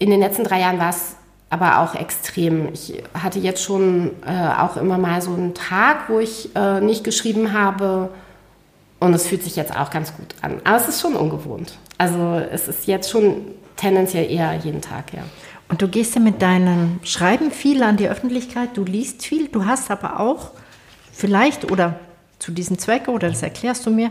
[0.01, 1.15] in den letzten drei Jahren war es
[1.49, 2.73] aber auch extrem.
[2.75, 7.05] Ich hatte jetzt schon äh, auch immer mal so einen Tag, wo ich äh, nicht
[7.05, 8.11] geschrieben habe.
[9.01, 10.61] Und es fühlt sich jetzt auch ganz gut an.
[10.65, 11.79] Aber es ist schon ungewohnt.
[11.99, 13.43] Also es ist jetzt schon
[13.77, 15.23] tendenziell eher jeden Tag, ja.
[15.69, 19.67] Und du gehst ja mit deinem Schreiben viel an die Öffentlichkeit, du liest viel, du
[19.67, 20.53] hast aber auch
[21.13, 21.97] vielleicht oder
[22.39, 24.11] zu diesem Zweck, oder das erklärst du mir,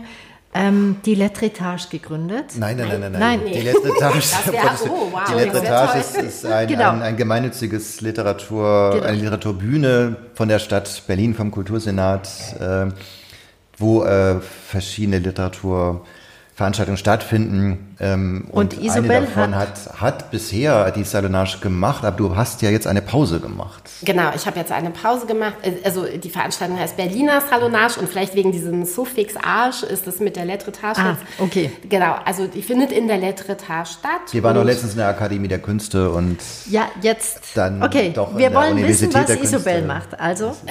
[0.54, 2.52] ähm, die Letretage gegründet.
[2.56, 3.20] Nein, nein, nein, nein.
[3.20, 3.40] nein.
[3.52, 4.18] Die Letretage,
[4.88, 5.20] oh, wow.
[5.28, 6.90] die Letretage ist, ist ein, genau.
[6.90, 9.04] ein, ein, gemeinnütziges Literatur, genau.
[9.04, 12.28] eine Literaturbühne von der Stadt Berlin, vom Kultursenat,
[12.60, 12.86] äh,
[13.78, 16.04] wo äh, verschiedene Literatur
[16.58, 17.96] Veranstaltungen stattfinden.
[18.00, 22.62] Ähm, und, und Isabel eine davon hat, hat, bisher die Salonage gemacht, aber du hast
[22.62, 23.84] ja jetzt eine Pause gemacht.
[24.02, 25.54] Genau, ich habe jetzt eine Pause gemacht.
[25.84, 30.34] Also die Veranstaltung heißt Berliner Salonage und vielleicht wegen diesem Suffix Arsch ist das mit
[30.34, 31.70] der Letretage ah, okay.
[31.88, 34.32] Genau, also die findet in der Letretage statt.
[34.32, 38.10] Wir waren doch letztens in der Akademie der Künste und ja, jetzt dann okay.
[38.12, 40.18] doch Wir wollen wissen, was Isabel macht.
[40.18, 40.56] Also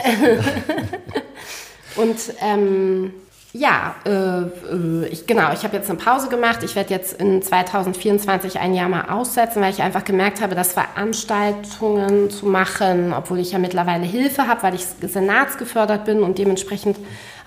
[1.97, 3.13] und ähm,
[3.53, 6.59] ja, äh, äh, ich, genau, ich habe jetzt eine Pause gemacht.
[6.63, 10.73] Ich werde jetzt in 2024 ein Jahr mal aussetzen, weil ich einfach gemerkt habe, dass
[10.73, 16.97] Veranstaltungen zu machen, obwohl ich ja mittlerweile Hilfe habe, weil ich senatsgefördert bin und dementsprechend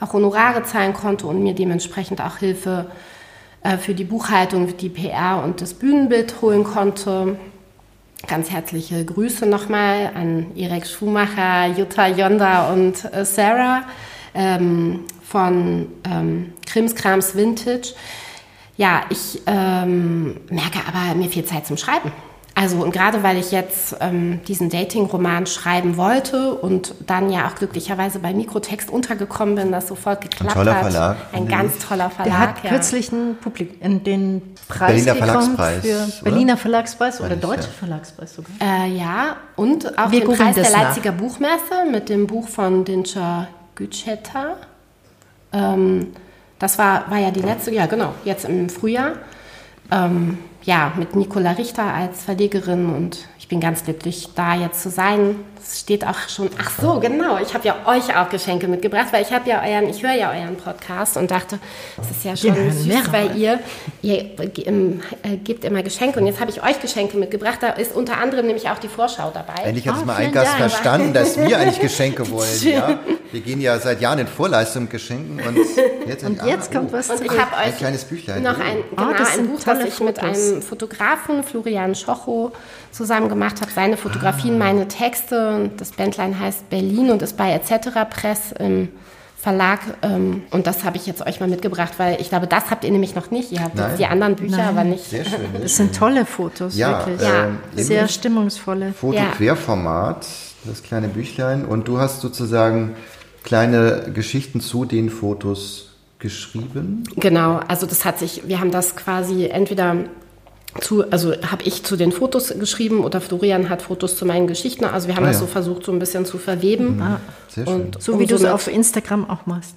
[0.01, 2.87] auch Honorare zahlen konnte und mir dementsprechend auch Hilfe
[3.63, 7.37] äh, für die Buchhaltung, die PR und das Bühnenbild holen konnte.
[8.27, 13.83] Ganz herzliche Grüße nochmal an Irek Schumacher, Jutta Yonda und äh, Sarah.
[14.35, 17.95] Ähm, von ähm, Krimskrams Vintage.
[18.77, 22.11] Ja, ich ähm, merke aber, mir viel Zeit zum Schreiben.
[22.55, 27.55] Also und gerade weil ich jetzt ähm, diesen Dating-Roman schreiben wollte und dann ja auch
[27.55, 30.83] glücklicherweise bei Mikrotext untergekommen bin, das sofort geklappt Ein toller hat.
[30.83, 31.17] Verlag.
[31.33, 32.27] Ein ganz toller Verlag.
[32.27, 32.71] Der hat ja.
[32.71, 36.31] kürzlich einen Publik in den Preis Berliner bekommen Verlagspreis, für oder?
[36.31, 37.79] Berliner Verlagspreis oder Deutscher ja.
[37.79, 38.51] Verlagspreis sogar.
[38.61, 40.83] Äh, ja, und auch Wir den Preis der das nach.
[40.83, 43.49] Leipziger Buchmesse mit dem Buch von Dinscher
[43.81, 44.57] Gütschetta.
[45.55, 46.09] Ähm,
[46.59, 49.13] das war, war ja die letzte, ja genau, jetzt im Frühjahr.
[49.91, 55.37] Ähm, ja, mit Nicola Richter als Verlegerin und bin ganz glücklich, da jetzt zu sein.
[55.63, 59.23] Es steht auch schon, ach so, genau, ich habe ja euch auch Geschenke mitgebracht, weil
[59.23, 61.59] ich habe ja euren, ich höre ja euren Podcast und dachte,
[62.01, 63.13] es ist ja schon hören süß, mehrere.
[63.13, 63.61] weil ihr,
[64.03, 64.31] ihr
[64.67, 67.59] ähm, äh, gebt immer Geschenke und jetzt habe ich euch Geschenke mitgebracht.
[67.61, 69.63] Da ist unter anderem nämlich auch die Vorschau dabei.
[69.65, 70.71] Endlich hat es Ah, mal ein Gast Dank.
[70.71, 72.49] verstanden, dass wir eigentlich Geschenke wollen.
[72.63, 72.99] Ja?
[73.31, 75.59] Wir gehen ja seit Jahren in Vorleistung mit Geschenken und
[76.09, 78.43] jetzt, Und jetzt kommt was Und ich habe euch Ein kleines Büchlein.
[78.43, 78.63] noch Oh.
[78.63, 82.51] ein, Ah, genau, das ein Buch, das ich mit einem Fotografen, Florian Schocho,
[82.93, 83.71] zusammen gemacht habe.
[83.75, 83.97] Seine Ah.
[83.97, 85.55] Fotografien, meine Texte.
[85.57, 87.89] Und Das Bändlein heißt Berlin und ist bei etc.
[88.11, 88.89] Press im
[89.37, 89.81] Verlag.
[90.03, 92.91] ähm, Und das habe ich jetzt euch mal mitgebracht, weil ich glaube, das habt ihr
[92.91, 93.51] nämlich noch nicht.
[93.53, 93.93] Ihr habt Nein.
[93.99, 94.69] die anderen Bücher, Nein.
[94.69, 95.05] aber nicht.
[95.09, 95.41] Sehr schön.
[95.63, 97.23] Das sind tolle Fotos, Ja, wirklich.
[97.27, 97.45] Ja.
[97.47, 98.93] ähm, Sehr stimmungsvolle.
[98.93, 100.27] Foto-Querformat,
[100.67, 101.65] das kleine Büchlein.
[101.65, 102.95] Und du hast sozusagen
[103.43, 105.87] kleine Geschichten zu den Fotos
[106.19, 107.05] geschrieben.
[107.17, 109.97] Genau, also das hat sich, wir haben das quasi entweder
[110.81, 114.85] zu, also habe ich zu den Fotos geschrieben oder Florian hat Fotos zu meinen Geschichten.
[114.85, 115.41] Also wir haben Ah, das ja.
[115.41, 117.03] so versucht, so ein bisschen zu verweben.
[117.49, 117.75] Sehr schön.
[117.75, 119.75] Und So wie du es auf Instagram auch machst.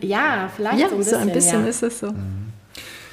[0.00, 1.12] Ja, vielleicht Ja, so ein bisschen.
[1.14, 1.68] so ein bisschen ja.
[1.68, 2.08] ist es so.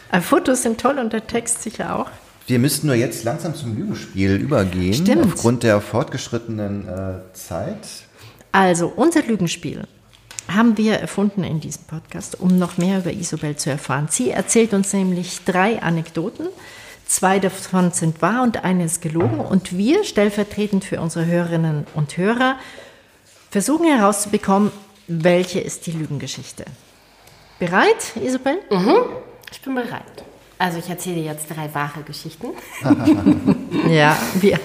[0.10, 2.10] Aber Fotos sind toll und der Text sicher auch.
[2.48, 4.94] Wir müssten nur jetzt langsam zum Lügenspiel übergehen.
[4.94, 5.26] Stimmt.
[5.26, 7.80] Aufgrund der fortgeschrittenen äh, Zeit.
[8.52, 9.82] Also, unser Lügenspiel
[10.48, 14.08] haben wir erfunden in diesem Podcast, um noch mehr über Isobel zu erfahren.
[14.12, 16.46] Sie erzählt uns nämlich drei Anekdoten.
[17.06, 19.40] Zwei davon sind wahr und eine ist gelogen.
[19.40, 22.58] Und wir, stellvertretend für unsere Hörerinnen und Hörer,
[23.52, 24.72] versuchen herauszubekommen,
[25.08, 26.66] welche ist die Lügengeschichte.
[27.60, 28.58] Bereit, Isobel?
[29.52, 30.24] Ich bin bereit.
[30.58, 32.48] Also ich erzähle jetzt drei wahre Geschichten.
[33.90, 34.60] Ja, wir.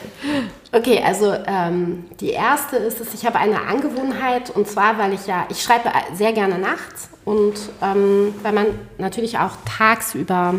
[0.73, 5.27] Okay, also ähm, die erste ist es, ich habe eine Angewohnheit und zwar, weil ich
[5.27, 8.67] ja, ich schreibe sehr gerne nachts und ähm, weil man
[8.99, 10.55] natürlich auch tagsüber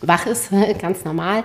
[0.00, 1.44] wach ist, ganz normal,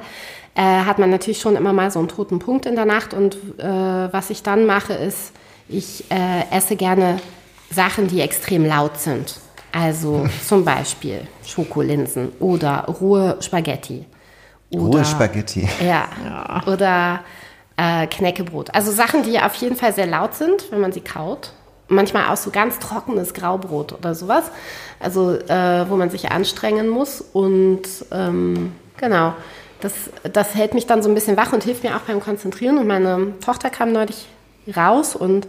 [0.56, 3.36] äh, hat man natürlich schon immer mal so einen toten Punkt in der Nacht und
[3.60, 3.64] äh,
[4.12, 5.34] was ich dann mache ist,
[5.70, 7.18] ich äh, esse gerne
[7.70, 9.40] Sachen, die extrem laut sind.
[9.72, 14.06] Also zum Beispiel Schokolinsen oder rohe Spaghetti.
[14.74, 15.68] Rohe Spaghetti.
[15.86, 16.08] Ja.
[16.66, 17.22] Oder
[17.78, 18.74] äh, Knäckebrot.
[18.74, 21.52] Also Sachen, die auf jeden Fall sehr laut sind, wenn man sie kaut.
[21.90, 24.46] Manchmal auch so ganz trockenes Graubrot oder sowas.
[25.00, 27.22] Also äh, wo man sich anstrengen muss.
[27.22, 29.34] Und ähm, genau,
[29.80, 29.94] das,
[30.32, 32.78] das hält mich dann so ein bisschen wach und hilft mir auch beim Konzentrieren.
[32.78, 34.28] Und meine Tochter kam neulich
[34.76, 35.48] raus und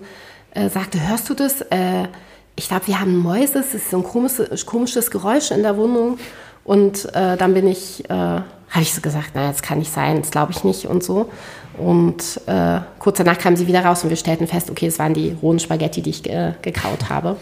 [0.52, 1.62] äh, sagte, hörst du das?
[1.62, 2.08] Äh,
[2.56, 3.60] ich glaube, wir haben Mäuse.
[3.60, 6.18] Es ist so ein komisches, komisches Geräusch in der Wohnung.
[6.64, 8.40] Und äh, dann bin ich, äh,
[8.70, 11.30] habe ich so gesagt, naja, das kann nicht sein, das glaube ich nicht und so.
[11.78, 15.14] Und äh, kurz danach kam sie wieder raus und wir stellten fest, okay, es waren
[15.14, 17.36] die rohen Spaghetti, die ich äh, gekaut habe.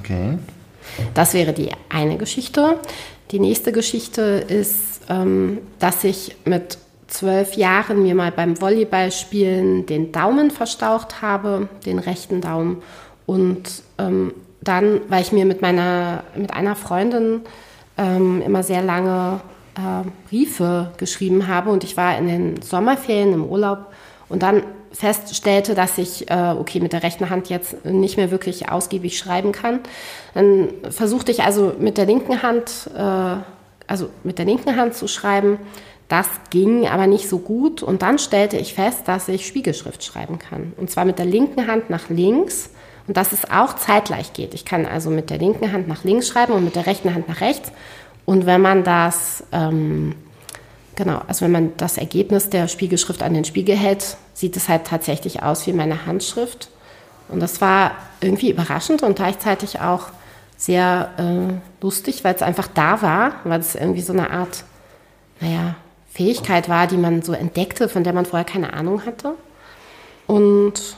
[0.00, 0.38] Okay.
[1.14, 2.78] Das wäre die eine Geschichte.
[3.30, 10.12] Die nächste Geschichte ist, ähm, dass ich mit zwölf Jahren mir mal beim Volleyballspielen den
[10.12, 12.82] Daumen verstaucht habe, den rechten Daumen.
[13.26, 17.42] Und ähm, dann, weil ich mir mit meiner, mit einer Freundin
[17.96, 19.40] ähm, immer sehr lange
[19.76, 23.92] äh, Briefe geschrieben habe und ich war in den Sommerferien im Urlaub
[24.28, 24.62] und dann
[24.92, 29.52] feststellte, dass ich, äh, okay, mit der rechten Hand jetzt nicht mehr wirklich ausgiebig schreiben
[29.52, 29.80] kann.
[30.34, 33.36] Dann versuchte ich also mit der linken Hand, äh,
[33.86, 35.58] also mit der linken Hand zu schreiben.
[36.08, 40.38] Das ging aber nicht so gut und dann stellte ich fest, dass ich Spiegelschrift schreiben
[40.38, 40.72] kann.
[40.76, 42.70] Und zwar mit der linken Hand nach links
[43.06, 44.54] und dass es auch zeitgleich geht.
[44.54, 47.28] Ich kann also mit der linken Hand nach links schreiben und mit der rechten Hand
[47.28, 47.72] nach rechts.
[48.26, 50.14] Und wenn man das, ähm,
[50.96, 54.86] genau, also wenn man das Ergebnis der Spiegelschrift an den Spiegel hält, sieht es halt
[54.86, 56.68] tatsächlich aus wie meine Handschrift.
[57.28, 60.08] Und das war irgendwie überraschend und gleichzeitig auch
[60.56, 64.64] sehr äh, lustig, weil es einfach da war, weil es irgendwie so eine Art,
[65.40, 65.76] naja,
[66.12, 69.34] Fähigkeit war, die man so entdeckte, von der man vorher keine Ahnung hatte.
[70.26, 70.96] Und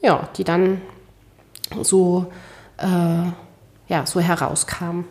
[0.00, 0.80] ja, die dann
[1.82, 2.32] so,
[2.78, 2.86] äh,
[3.88, 5.04] ja, so herauskam.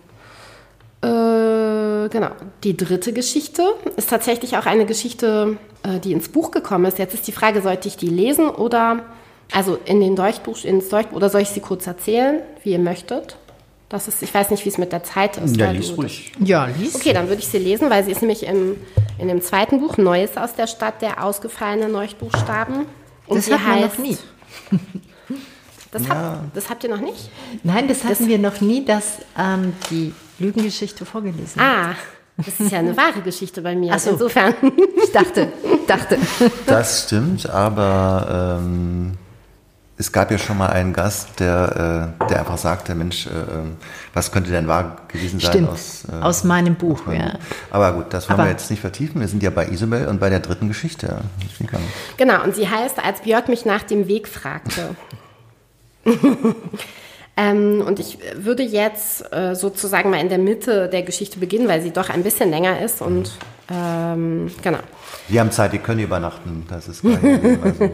[1.02, 2.32] Äh, genau.
[2.64, 3.64] Die dritte Geschichte
[3.96, 7.00] ist tatsächlich auch eine Geschichte, äh, die ins Buch gekommen ist.
[7.00, 9.04] Jetzt ist die Frage, sollte ich die lesen oder,
[9.54, 13.38] also in den Deutschbuch, ins Deutschbuch, oder soll ich sie kurz erzählen, wie ihr möchtet?
[13.88, 15.58] Das ist, ich weiß nicht, wie es mit der Zeit ist.
[15.58, 16.32] Ja, lies ruhig.
[16.40, 16.96] Ja, lies.
[16.96, 18.76] Okay, dann würde ich sie lesen, weil sie ist nämlich im,
[19.18, 22.86] in dem zweiten Buch Neues aus der Stadt der ausgefallenen Leuchtbuchstaben.
[23.26, 24.18] Und Das hat man noch nie.
[25.92, 27.32] Das, hab, das habt ihr noch nicht?
[27.64, 31.96] Nein, das hatten wir noch nie, dass ähm, die Lügengeschichte vorgelesen Ah,
[32.38, 33.94] das ist ja eine wahre Geschichte bei mir.
[33.94, 34.12] Ach so.
[34.12, 34.54] Insofern.
[35.04, 35.52] Ich dachte,
[35.88, 36.18] dachte.
[36.68, 39.14] Das stimmt, aber ähm,
[39.98, 43.78] es gab ja schon mal einen Gast, der, äh, der einfach sagte, Mensch, äh, ähm,
[44.14, 47.06] was könnte denn wahr gewesen sein Stimmt, aus, äh, aus meinem Buch.
[47.08, 47.34] meinem Ja.
[47.72, 49.20] Aber gut, das wollen Aber- wir jetzt nicht vertiefen.
[49.20, 51.22] Wir sind ja bei Isabel und bei der dritten Geschichte.
[52.18, 54.96] Genau, und sie heißt, als Björk mich nach dem Weg fragte.
[57.40, 61.82] ähm, und ich würde jetzt äh, sozusagen mal in der Mitte der Geschichte beginnen, weil
[61.82, 63.32] sie doch ein bisschen länger ist und
[63.72, 64.80] ähm, genau.
[65.30, 66.66] Wir haben Zeit, wir können übernachten.
[66.70, 67.60] Das ist kein.
[67.64, 67.92] Also,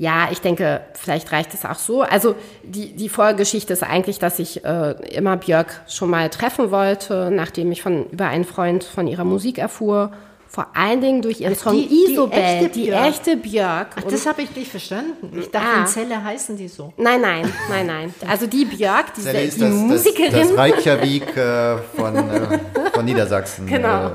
[0.00, 2.02] Ja, ich denke, vielleicht reicht es auch so.
[2.02, 7.32] Also die, die Vorgeschichte ist eigentlich, dass ich äh, immer Björk schon mal treffen wollte,
[7.32, 10.12] nachdem ich von über einen Freund von ihrer Musik erfuhr.
[10.50, 13.06] Vor allen Dingen durch ihren Song die- die Isobel, echte die Björk.
[13.06, 13.88] echte Björk.
[13.96, 15.38] Ach, das habe ich nicht verstanden.
[15.38, 15.80] Ich dachte, Ah.
[15.80, 16.92] in Celle heißen die so.
[16.96, 18.14] Nein, nein, nein, nein.
[18.26, 20.32] Also die Björk, diese, Sally ist die das, das, Musikerin.
[20.48, 22.58] das Reykjavik äh, von, äh,
[22.94, 23.66] von Niedersachsen.
[23.66, 24.06] Genau.
[24.06, 24.10] Äh,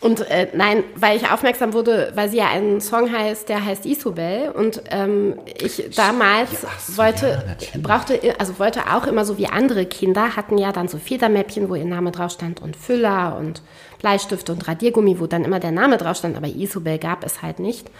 [0.00, 3.84] Und äh, nein, weil ich aufmerksam wurde, weil sie ja einen Song heißt, der heißt
[3.84, 4.50] Isobel.
[4.50, 7.44] Und ähm, ich damals Ja, so, wollte,
[7.74, 11.68] ja, brauchte, also wollte auch immer so wie andere Kinder, hatten ja dann so Federmäppchen,
[11.68, 13.60] wo ihr Name drauf stand und Füller und
[13.98, 17.58] Bleistift und Radiergummi, wo dann immer der Name drauf stand, aber Isobel gab es halt
[17.58, 17.90] nicht.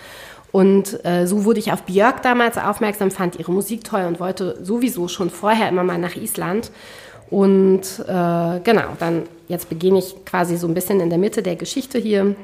[0.50, 4.58] Und äh, so wurde ich auf Björk damals aufmerksam, fand ihre Musik toll und wollte
[4.62, 6.70] sowieso schon vorher immer mal nach Island.
[7.30, 11.56] Und äh, genau, dann jetzt beginne ich quasi so ein bisschen in der Mitte der
[11.56, 12.34] Geschichte hier.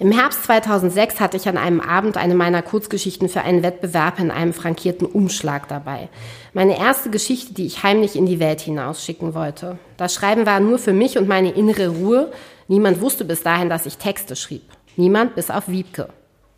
[0.00, 4.32] Im Herbst 2006 hatte ich an einem Abend eine meiner Kurzgeschichten für einen Wettbewerb in
[4.32, 6.08] einem frankierten Umschlag dabei.
[6.52, 9.78] Meine erste Geschichte, die ich heimlich in die Welt hinausschicken wollte.
[9.96, 12.32] Das Schreiben war nur für mich und meine innere Ruhe.
[12.66, 14.62] Niemand wusste bis dahin, dass ich Texte schrieb.
[14.96, 16.08] Niemand bis auf Wiebke.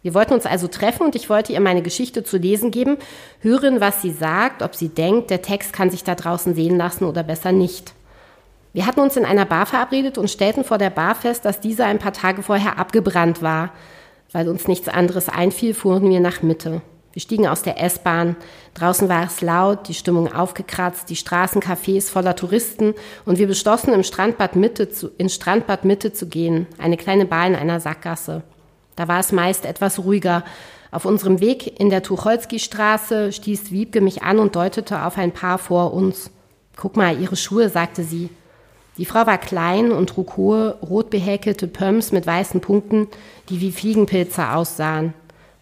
[0.03, 2.97] Wir wollten uns also treffen und ich wollte ihr meine Geschichte zu lesen geben,
[3.41, 7.05] hören, was sie sagt, ob sie denkt, der Text kann sich da draußen sehen lassen
[7.05, 7.93] oder besser nicht.
[8.77, 11.87] Wir hatten uns in einer Bar verabredet und stellten vor der Bar fest, dass diese
[11.87, 13.71] ein paar Tage vorher abgebrannt war.
[14.33, 16.83] Weil uns nichts anderes einfiel, fuhren wir nach Mitte.
[17.15, 18.37] Wir stiegen aus der S-Bahn.
[18.75, 22.93] Draußen war es laut, die Stimmung aufgekratzt, die Straßencafés voller Touristen
[23.25, 27.47] und wir beschlossen, im Strandbad Mitte zu, in Strandbad Mitte zu gehen, eine kleine Bar
[27.47, 28.43] in einer Sackgasse.
[28.95, 30.45] Da war es meist etwas ruhiger.
[30.91, 35.57] Auf unserem Weg in der Tucholsky-Straße stieß Wiebke mich an und deutete auf ein Paar
[35.57, 36.31] vor uns.
[36.77, 38.29] Guck mal, ihre Schuhe, sagte sie.
[38.99, 41.11] Die Frau war klein und trug hohe, rot
[41.73, 43.09] Pumps mit weißen Punkten,
[43.51, 45.13] die wie Fliegenpilze aussahen.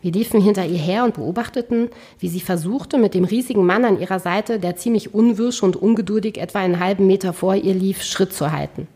[0.00, 1.88] Wir liefen hinter ihr her und beobachteten,
[2.20, 6.38] wie sie versuchte, mit dem riesigen Mann an ihrer Seite, der ziemlich unwirsch und ungeduldig
[6.38, 8.86] etwa einen halben Meter vor ihr lief, Schritt zu halten.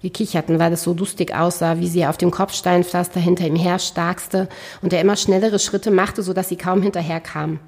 [0.00, 3.78] Wir kicherten, weil es so lustig aussah, wie sie auf dem Kopfsteinpflaster hinter ihm her
[3.78, 4.48] starkste
[4.82, 7.58] und er immer schnellere Schritte machte, sodass sie kaum hinterherkam.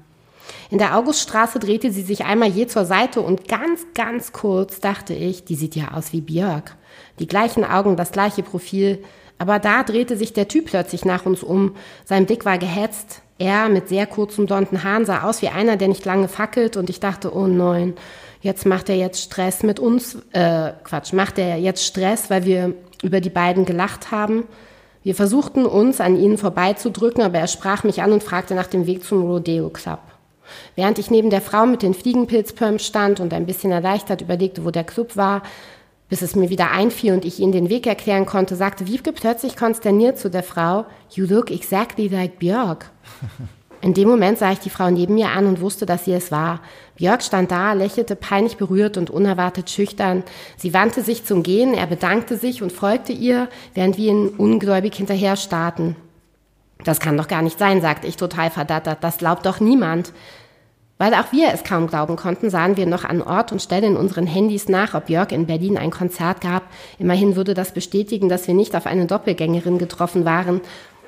[0.69, 5.13] In der Auguststraße drehte sie sich einmal je zur Seite und ganz, ganz kurz dachte
[5.13, 6.75] ich, die sieht ja aus wie Björk.
[7.19, 9.03] Die gleichen Augen, das gleiche Profil.
[9.37, 11.75] Aber da drehte sich der Typ plötzlich nach uns um.
[12.05, 13.21] Sein Blick war gehetzt.
[13.39, 16.91] Er mit sehr kurzen blonden Haaren sah aus wie einer, der nicht lange fackelt und
[16.91, 17.95] ich dachte, oh nein,
[18.41, 22.75] jetzt macht er jetzt Stress mit uns, äh, Quatsch, macht er jetzt Stress, weil wir
[23.01, 24.43] über die beiden gelacht haben.
[25.01, 28.85] Wir versuchten uns an ihnen vorbeizudrücken, aber er sprach mich an und fragte nach dem
[28.85, 30.01] Weg zum Rodeo Club.
[30.75, 34.71] Während ich neben der Frau mit den Fliegenpilzpumps stand und ein bisschen erleichtert überlegte, wo
[34.71, 35.43] der Club war,
[36.09, 39.55] bis es mir wieder einfiel und ich ihnen den Weg erklären konnte, sagte Wiebke plötzlich
[39.55, 42.91] konsterniert zu der Frau, You look exactly like Björk.
[43.81, 46.31] In dem Moment sah ich die Frau neben mir an und wusste, dass sie es
[46.31, 46.59] war.
[46.97, 50.23] Björk stand da, lächelte peinlich berührt und unerwartet schüchtern.
[50.55, 54.93] Sie wandte sich zum Gehen, er bedankte sich und folgte ihr, während wir ihn ungläubig
[54.93, 55.95] hinterher starrten.
[56.83, 59.03] Das kann doch gar nicht sein, sagte ich total verdattert.
[59.03, 60.13] Das glaubt doch niemand.
[61.01, 63.97] Weil auch wir es kaum glauben konnten, sahen wir noch an Ort und Stelle in
[63.97, 66.61] unseren Handys nach, ob Jörg in Berlin ein Konzert gab.
[66.99, 70.61] Immerhin würde das bestätigen, dass wir nicht auf eine Doppelgängerin getroffen waren.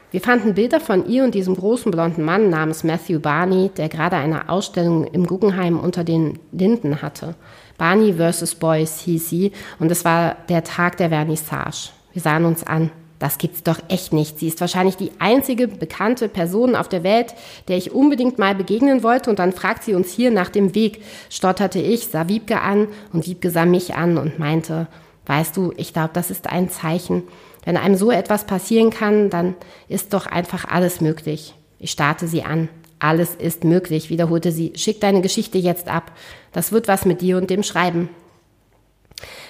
[0.10, 4.16] Wir fanden Bilder von ihr und diesem großen blonden Mann namens Matthew Barney, der gerade
[4.16, 7.36] eine Ausstellung im Guggenheim unter den Linden hatte.
[7.78, 8.56] Barney vs.
[8.56, 11.92] Boys hieß sie und es war der Tag der Vernissage.
[12.14, 12.90] Wir sahen uns an.
[13.24, 14.38] Das gibt's doch echt nicht.
[14.38, 17.34] Sie ist wahrscheinlich die einzige bekannte Person auf der Welt,
[17.70, 19.30] der ich unbedingt mal begegnen wollte.
[19.30, 23.26] Und dann fragt sie uns hier nach dem Weg, stotterte ich, sah Wiebke an und
[23.26, 24.88] Wiebke sah mich an und meinte,
[25.26, 27.24] weißt du, ich glaube, das ist ein Zeichen.
[27.64, 29.56] Wenn einem so etwas passieren kann, dann
[29.88, 31.54] ist doch einfach alles möglich.
[31.80, 32.68] Ich starrte sie an.
[33.00, 34.74] Alles ist möglich, wiederholte sie.
[34.76, 36.12] Schick deine Geschichte jetzt ab.
[36.52, 38.10] Das wird was mit dir und dem Schreiben.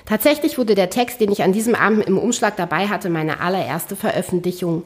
[0.05, 3.95] Tatsächlich wurde der Text, den ich an diesem Abend im Umschlag dabei hatte, meine allererste
[3.95, 4.84] Veröffentlichung.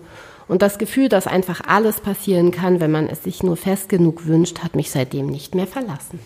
[0.48, 4.26] Und das Gefühl, dass einfach alles passieren kann, wenn man es sich nur fest genug
[4.26, 6.20] wünscht, hat mich seitdem nicht mehr verlassen.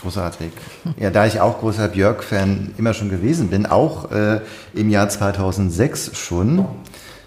[0.00, 0.50] Großartig.
[0.98, 4.40] Ja, da ich auch großer Björk-Fan immer schon gewesen bin, auch äh,
[4.74, 6.66] im Jahr 2006 schon,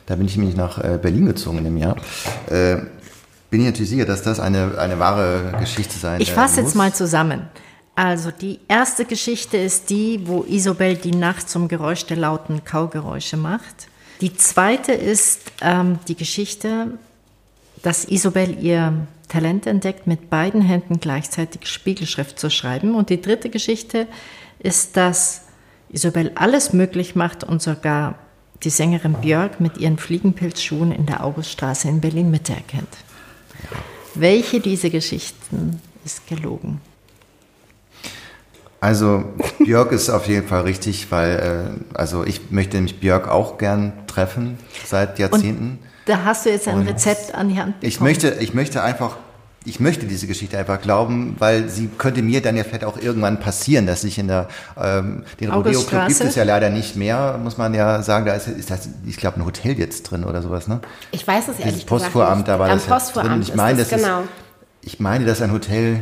[0.05, 1.95] da bin ich nämlich nach äh, Berlin gezogen im Jahr,
[2.49, 2.77] äh,
[3.49, 6.93] bin ich natürlich sicher, dass das eine, eine wahre Geschichte sein Ich fasse jetzt mal
[6.93, 7.47] zusammen.
[7.97, 13.37] Also die erste Geschichte ist die, wo Isobel die Nacht zum Geräusch der lauten Kaugeräusche
[13.37, 13.87] macht.
[14.21, 16.99] Die zweite ist ähm, die Geschichte,
[17.81, 22.93] dass Isobel ihr Talent entdeckt, mit beiden Händen gleichzeitig Spiegelschrift zu schreiben.
[22.93, 24.05] Und die dritte Geschichte
[24.59, 25.45] ist, dass
[25.89, 28.13] Isobel alles möglich macht und sogar
[28.61, 32.95] die Sängerin Björk mit ihren Fliegenpilzschuhen in der Auguststraße in Berlin Mitte erkennt.
[34.13, 36.79] Welche dieser Geschichten ist gelogen?
[38.80, 39.23] Also
[39.59, 43.93] Björk ist auf jeden Fall richtig, weil äh, also ich möchte nämlich Björk auch gern
[44.07, 45.80] treffen seit Jahrzehnten.
[45.80, 47.89] Und da hast du jetzt ein Und Rezept an die Hand bekommen.
[47.89, 49.17] Ich möchte, ich möchte einfach,
[49.65, 53.39] ich möchte diese Geschichte einfach glauben, weil sie könnte mir dann ja vielleicht auch irgendwann
[53.39, 54.47] passieren, dass ich in der
[54.80, 58.28] ähm, den Rodeo Club gibt es ja leider nicht mehr, muss man ja sagen.
[58.28, 60.82] Da ist, ist das, ich glaube, ein Hotel jetzt drin oder sowas, ne?
[61.11, 62.47] Ich weiß es ehrlich Postvoramt, gesagt nicht.
[62.47, 63.41] da war das Postvoramt drin.
[63.41, 64.21] Ich meine, das, das genau.
[64.21, 64.28] Ist,
[64.84, 66.01] ich meine, dass ein Hotel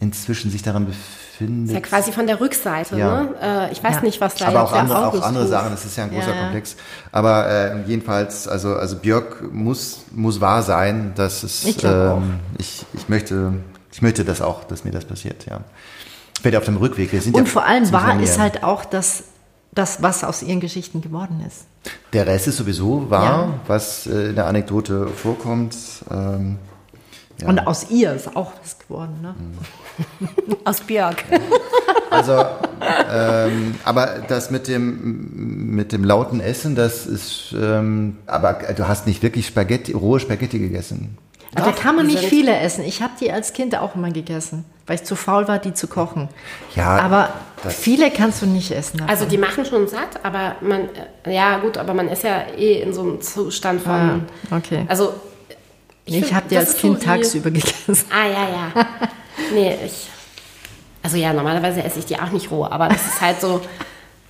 [0.00, 1.68] inzwischen sich daran befindet findet.
[1.68, 3.22] Ist ja quasi von der Rückseite, ja.
[3.22, 3.34] ne?
[3.40, 4.02] Äh, ich weiß ja.
[4.02, 6.42] nicht, was da Aber auch andere, auch andere Sachen, das ist ja ein großer ja.
[6.42, 6.76] Komplex.
[7.12, 12.84] Aber äh, jedenfalls, also, also Björk muss, muss wahr sein, dass es, ich, ähm, ich,
[12.92, 13.54] ich möchte,
[13.90, 15.60] ich möchte das auch, dass mir das passiert, ja.
[16.36, 17.12] Ich werde auf dem Rückweg.
[17.12, 19.24] Wir sind Und ja vor allem wahr ist halt auch, dass
[19.72, 21.66] das, was aus ihren Geschichten geworden ist.
[22.12, 25.76] Der Rest ist sowieso wahr, was äh, in der Anekdote vorkommt.
[26.10, 26.58] Ähm,
[27.40, 27.48] ja.
[27.48, 29.34] Und aus ihr ist auch was geworden, ne?
[30.64, 31.24] Aus Björk.
[32.10, 32.44] Also,
[33.12, 39.06] ähm, aber das mit dem, mit dem lauten Essen, das ist, ähm, aber du hast
[39.06, 41.16] nicht wirklich Spaghetti, rohe Spaghetti gegessen.
[41.54, 42.84] Doch, da kann man nicht viele essen.
[42.84, 45.88] Ich habe die als Kind auch immer gegessen, weil ich zu faul war, die zu
[45.88, 46.28] kochen.
[46.76, 47.30] Ja, aber
[47.68, 48.98] viele kannst du nicht essen.
[48.98, 49.10] Davon.
[49.10, 50.88] Also die machen schon satt, aber man,
[51.26, 53.92] ja gut, aber man ist ja eh in so einem Zustand von.
[53.92, 54.20] Ah,
[54.56, 54.84] okay.
[54.86, 55.14] Also
[56.04, 57.98] ich, ich habe die als Kind so tagsüber gegessen.
[58.10, 58.86] Ah, ja, ja.
[59.52, 60.08] Nee, ich.
[61.02, 63.60] Also ja, normalerweise esse ich die auch nicht roh, aber das ist halt so.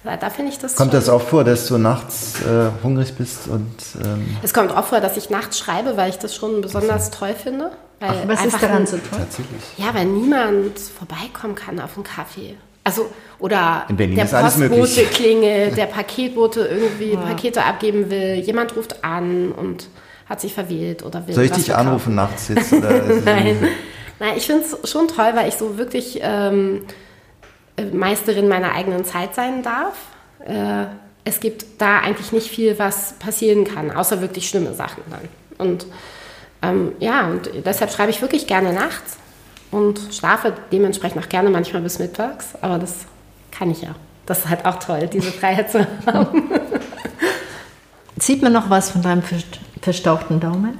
[0.02, 0.76] Da finde ich das.
[0.76, 3.70] Kommt das auch vor, dass du nachts äh, hungrig bist und.
[4.02, 7.34] Ähm es kommt auch vor, dass ich nachts schreibe, weil ich das schon besonders toll
[7.34, 7.72] finde.
[8.00, 9.18] Ach, was ist daran so toll?
[9.18, 9.61] Tatsächlich.
[9.76, 12.56] Ja, weil niemand vorbeikommen kann auf einen Kaffee.
[12.82, 17.20] Also, oder der Postbote klingelt, der Paketbote irgendwie ja.
[17.20, 19.88] Pakete abgeben will, jemand ruft an und
[20.26, 21.34] hat sich verwählt oder will.
[21.34, 22.72] Soll ich dich anrufen nachts jetzt?
[23.24, 23.68] Nein.
[24.20, 26.82] Nein, ich finde es schon toll, weil ich so wirklich ähm,
[27.76, 29.96] äh, Meisterin meiner eigenen Zeit sein darf.
[30.46, 30.84] Äh,
[31.24, 35.66] es gibt da eigentlich nicht viel, was passieren kann, außer wirklich schlimme Sachen dann.
[35.66, 35.86] Und
[36.62, 39.16] ähm, ja, und deshalb schreibe ich wirklich gerne nachts
[39.70, 43.06] und schlafe dementsprechend auch gerne manchmal bis mittags, aber das
[43.50, 43.94] kann ich ja.
[44.26, 46.50] Das ist halt auch toll, diese Freiheit zu haben.
[48.18, 49.22] Sieht man noch was von deinem
[49.80, 50.78] verstauchten Daumen?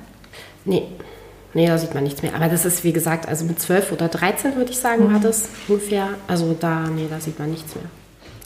[0.65, 0.89] Nee.
[1.53, 2.35] Nee, da sieht man nichts mehr.
[2.35, 5.15] Aber das ist, wie gesagt, also mit 12 oder 13, würde ich sagen, mhm.
[5.15, 6.09] war das ungefähr.
[6.29, 7.85] Also da, nee, da sieht man nichts mehr.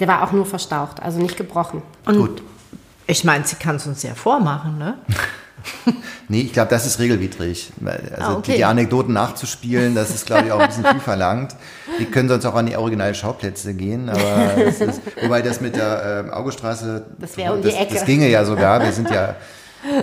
[0.00, 1.82] Der war auch nur verstaucht, also nicht gebrochen.
[2.06, 2.42] Und Gut.
[3.06, 4.94] Ich meine, sie kann es uns ja vormachen, ne?
[6.28, 7.70] nee, ich glaube, das ist regelwidrig.
[7.84, 8.56] Also ah, okay.
[8.56, 11.54] die Anekdoten nachzuspielen, das ist, glaube ich, auch ein bisschen viel verlangt.
[11.98, 15.76] Die können sonst auch an die originalen Schauplätze gehen, aber das ist, wobei das mit
[15.76, 17.94] der äh, Augestraße, das wäre um die Ecke.
[17.94, 18.82] Das ginge ja sogar.
[18.82, 19.36] Wir sind ja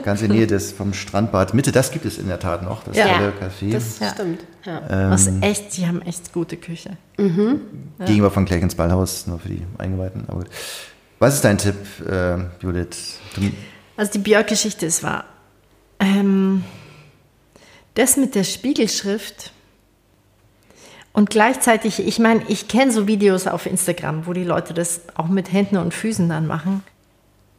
[0.03, 1.71] ganz in Nähe des vom Strandbad Mitte.
[1.71, 3.71] Das gibt es in der Tat noch, das ja, Café.
[3.71, 4.09] Das ja.
[4.09, 4.41] stimmt.
[4.65, 4.81] Ja.
[4.89, 6.97] Ähm, Was echt, sie haben echt gute Küche.
[7.17, 7.61] Mhm.
[7.99, 10.25] Gegenüber von Klerkens Ballhaus, nur für die Eingeweihten.
[10.27, 10.49] Aber gut.
[11.19, 11.75] Was ist dein Tipp,
[12.07, 13.19] äh, Judith?
[13.35, 13.51] Du
[13.97, 15.25] also die Björk-Geschichte ist wahr.
[15.99, 16.63] Ähm,
[17.93, 19.51] das mit der Spiegelschrift
[21.13, 25.27] und gleichzeitig, ich meine, ich kenne so Videos auf Instagram, wo die Leute das auch
[25.27, 26.83] mit Händen und Füßen dann machen.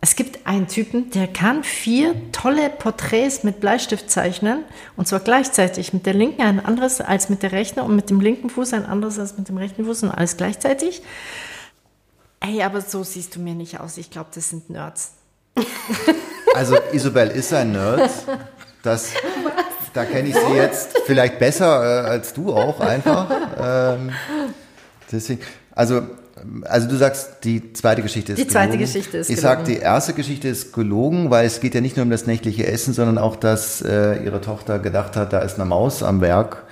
[0.05, 4.65] Es gibt einen Typen, der kann vier tolle Porträts mit Bleistift zeichnen
[4.97, 8.21] und zwar gleichzeitig mit der linken ein anderes als mit der rechten und mit dem
[8.21, 11.03] linken Fuß ein anderes als mit dem rechten Fuß und alles gleichzeitig.
[12.41, 13.97] Ey, aber so siehst du mir nicht aus.
[13.97, 15.13] Ich glaube, das sind Nerds.
[16.55, 18.11] Also Isabel ist ein Nerd.
[18.83, 19.13] Das,
[19.95, 23.31] da kenne ich sie jetzt vielleicht besser äh, als du auch einfach.
[23.59, 24.13] Ähm,
[25.11, 25.41] deswegen,
[25.75, 26.03] also
[26.65, 28.87] also du sagst, die zweite Geschichte ist Die zweite gelogen.
[28.87, 29.75] Geschichte ist Ich sag, gelogen.
[29.75, 32.95] die erste Geschichte ist gelogen, weil es geht ja nicht nur um das nächtliche Essen,
[32.95, 36.65] sondern auch, dass äh, ihre Tochter gedacht hat, da ist eine Maus am Werk.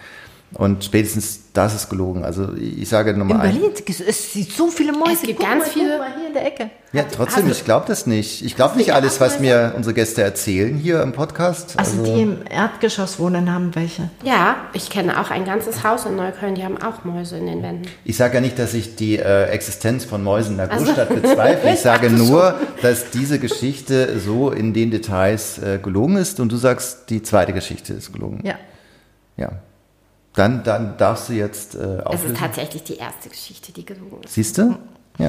[0.55, 2.24] Und spätestens das ist gelogen.
[2.24, 3.53] Also ich sage In nochmal ein.
[3.53, 3.70] Berlin,
[4.07, 5.12] es gibt so viele Mäuse.
[5.14, 6.70] Es gibt Guck ganz mal, viele- Guck mal hier in der Ecke.
[6.92, 8.44] Ja, trotzdem, du- ich glaube das nicht.
[8.44, 11.78] Ich glaube nicht alles, was mir unsere Gäste erzählen hier im Podcast.
[11.78, 14.11] Also, die im Erdgeschoss wohnen, haben welche.
[14.24, 17.62] Ja, ich kenne auch ein ganzes Haus in Neukölln, die haben auch Mäuse in den
[17.62, 17.86] Wänden.
[18.05, 21.09] Ich sage ja nicht, dass ich die äh, Existenz von Mäusen in der Also- Großstadt
[21.22, 21.72] bezweifle.
[21.74, 26.57] Ich sage nur, dass diese Geschichte so in den Details äh, gelogen ist und du
[26.57, 28.40] sagst, die zweite Geschichte ist gelogen.
[28.44, 28.55] Ja.
[29.36, 29.51] Ja.
[30.35, 32.37] Dann, dann darfst du jetzt äh, Es ist auflösen.
[32.37, 34.35] tatsächlich die erste Geschichte, die gelogen ist.
[34.35, 34.76] Siehst du?
[35.18, 35.28] Ja.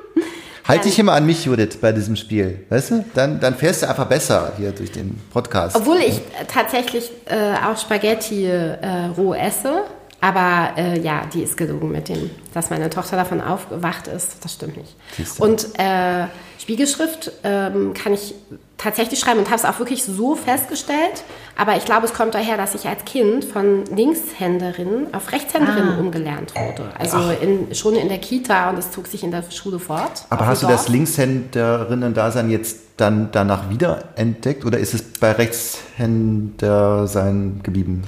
[0.68, 2.64] halt dich immer an mich, Judith, bei diesem Spiel.
[2.68, 3.04] Weißt du?
[3.14, 5.76] Dann, dann fährst du einfach besser hier durch den Podcast.
[5.76, 9.84] Obwohl ich äh, tatsächlich äh, auch Spaghetti äh, roh esse.
[10.20, 14.44] Aber äh, ja, die ist gelogen mit dem, dass meine Tochter davon aufgewacht ist.
[14.44, 14.96] Das stimmt nicht.
[15.16, 15.44] Siehst du.
[15.44, 16.24] Und äh,
[16.58, 18.34] Spiegelschrift ähm, kann ich
[18.78, 21.22] tatsächlich schreiben und habe es auch wirklich so festgestellt.
[21.56, 26.00] Aber ich glaube, es kommt daher, dass ich als Kind von Linkshänderin auf Rechtshänderin Ah.
[26.00, 26.90] umgelernt wurde.
[26.98, 30.24] Also in, schon in der Kita und es zog sich in der Schule fort.
[30.30, 30.88] Aber hast du das.
[30.88, 38.02] Linkshänderinnen-Dasein jetzt dann danach wieder entdeckt oder ist es bei Rechtshänder-Sein geblieben?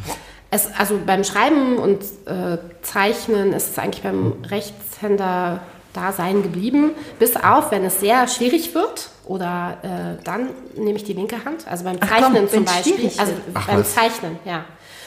[0.50, 5.60] Es, also beim Schreiben und äh, Zeichnen ist es eigentlich beim Rechtshänder
[5.92, 11.12] Dasein geblieben, bis auf, wenn es sehr schwierig wird oder äh, dann nehme ich die
[11.12, 11.66] linke Hand.
[11.68, 12.94] Also beim Ach Zeichnen komm, zum Beispiel.
[12.94, 13.32] schwierig Also.
[13.54, 13.94] Ach, beim was?
[13.94, 14.64] Zeichnen, ja.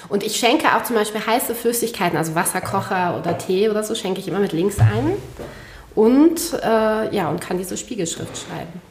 [0.09, 4.19] Und ich schenke auch zum Beispiel heiße Flüssigkeiten, also Wasserkocher oder Tee oder so, schenke
[4.19, 5.13] ich immer mit links ein.
[5.93, 8.81] Und äh, ja, und kann diese Spiegelschrift schreiben.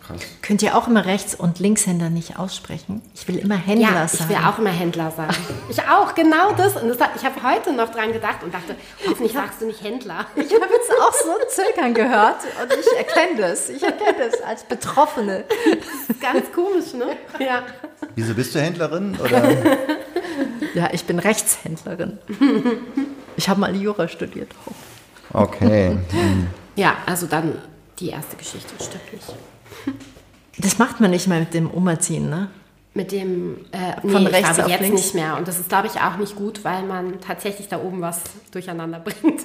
[0.42, 3.00] Könnt ihr auch immer Rechts- und Linkshänder nicht aussprechen?
[3.14, 4.28] Ich will immer Händler Ja, ich sagen.
[4.30, 5.28] will auch immer Händler sein.
[5.70, 6.76] Ich auch, genau das.
[6.76, 8.74] Und das, ich habe heute noch dran gedacht und dachte,
[9.06, 10.26] hoffentlich sagst du nicht Händler.
[10.34, 13.70] Ich habe jetzt auch so ein Zögern gehört und ich erkenne das.
[13.70, 15.44] Ich erkenne das als Betroffene.
[16.20, 17.16] Ganz komisch, ne?
[17.38, 17.62] Ja.
[18.16, 19.16] Wieso bist du Händlerin?
[19.22, 19.48] Oder?
[20.74, 22.18] Ja, ich bin Rechtshändlerin.
[23.36, 24.48] Ich habe mal Jura studiert.
[25.32, 25.98] Okay.
[26.76, 27.58] Ja, also dann
[27.98, 29.34] die erste Geschichte, stimmt nicht.
[30.58, 32.48] Das macht man nicht mehr mit dem Umerziehen, ne?
[32.92, 35.00] Mit dem, äh, nee, Von ich rechts glaube auf jetzt links?
[35.00, 35.36] nicht mehr.
[35.38, 38.98] Und das ist, glaube ich, auch nicht gut, weil man tatsächlich da oben was durcheinander
[39.04, 39.40] bringt.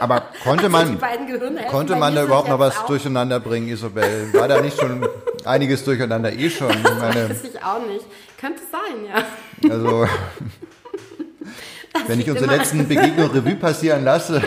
[0.00, 3.68] Aber konnte man, Die beiden Gehirnhälften konnte man da überhaupt noch was auch- durcheinander bringen,
[3.68, 4.32] Isabel?
[4.32, 5.06] War da nicht schon
[5.44, 6.70] einiges durcheinander eh schon?
[6.70, 8.06] Ich meine, Weiß ich auch nicht.
[8.40, 9.04] Könnte sein,
[9.68, 9.70] ja.
[9.74, 10.06] also,
[12.06, 14.40] wenn ich unsere immer- letzten Begegnungen Revue passieren lasse.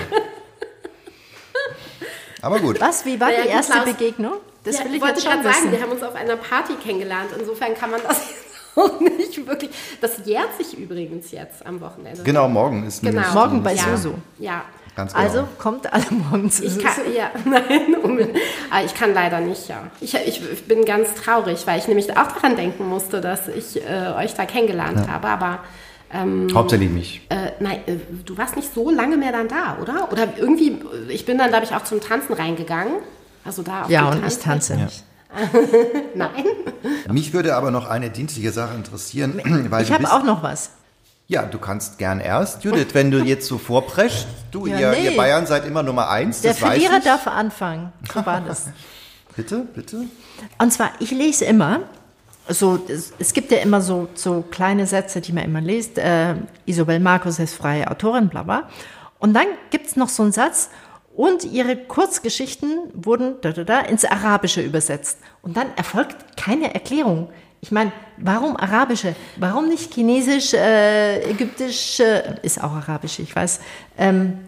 [2.41, 2.79] Aber gut.
[2.81, 3.05] Was?
[3.05, 3.85] Wie war Naja, die erste Klaus.
[3.85, 4.33] Begegnung?
[4.63, 5.71] Das ja, will ich wollte jetzt schon gerade sagen, wissen.
[5.71, 7.29] wir haben uns auf einer Party kennengelernt.
[7.37, 8.45] Insofern kann man das jetzt
[8.77, 9.71] auch nicht wirklich.
[9.99, 12.23] Das jährt sich übrigens jetzt am Wochenende.
[12.23, 13.13] Genau, morgen ist Genau.
[13.13, 13.97] nämlich Morgen bei ja.
[13.97, 14.13] Susu.
[14.39, 14.63] Ja.
[14.95, 15.25] Ganz genau.
[15.25, 18.37] Also kommt alle morgen zu Ich kann, ja, nein, unbedingt.
[18.69, 19.83] Aber ich kann leider nicht, ja.
[20.01, 24.13] Ich, ich bin ganz traurig, weil ich nämlich auch daran denken musste, dass ich äh,
[24.17, 25.29] euch da kennengelernt habe.
[25.29, 25.59] Aber
[26.13, 27.21] ähm, Hauptsächlich mich.
[27.29, 27.95] äh, nein, äh,
[28.25, 30.11] du warst nicht so lange mehr dann da, oder?
[30.11, 32.93] Oder irgendwie, äh, ich bin dann, glaube ich, auch zum Tanzen reingegangen.
[33.45, 35.03] Also da auf Ja, und ich tanze nicht.
[36.15, 36.43] Nein.
[37.09, 39.39] Mich würde aber noch eine dienstliche Sache interessieren,
[39.69, 40.71] weil Ich habe auch noch was.
[41.27, 44.27] Ja, du kannst gern erst, Judith, wenn du jetzt so vorpreschst.
[44.51, 45.05] Du, Ja, ihr, nee.
[45.05, 47.03] ihr Bayern seid immer Nummer eins, Der das weiß Verlierer ich.
[47.05, 47.93] darf anfangen.
[48.13, 48.67] So war das.
[49.37, 50.03] Bitte, bitte.
[50.57, 51.79] Und zwar, ich lese immer,
[52.47, 55.97] so, es, gibt ja immer so, so kleine Sätze, die man immer liest.
[55.97, 56.35] Äh,
[56.65, 58.69] Isabel Markus ist freie Autorin, bla bla.
[59.19, 60.69] Und dann gibt es noch so einen Satz,
[61.15, 65.19] und ihre Kurzgeschichten wurden da, da, da, ins Arabische übersetzt.
[65.41, 67.29] Und dann erfolgt keine Erklärung.
[67.59, 69.15] Ich meine, warum Arabische?
[69.37, 73.59] Warum nicht Chinesisch, äh, Ägyptisch, äh, ist auch Arabisch, ich weiß.
[73.97, 74.39] Ähm,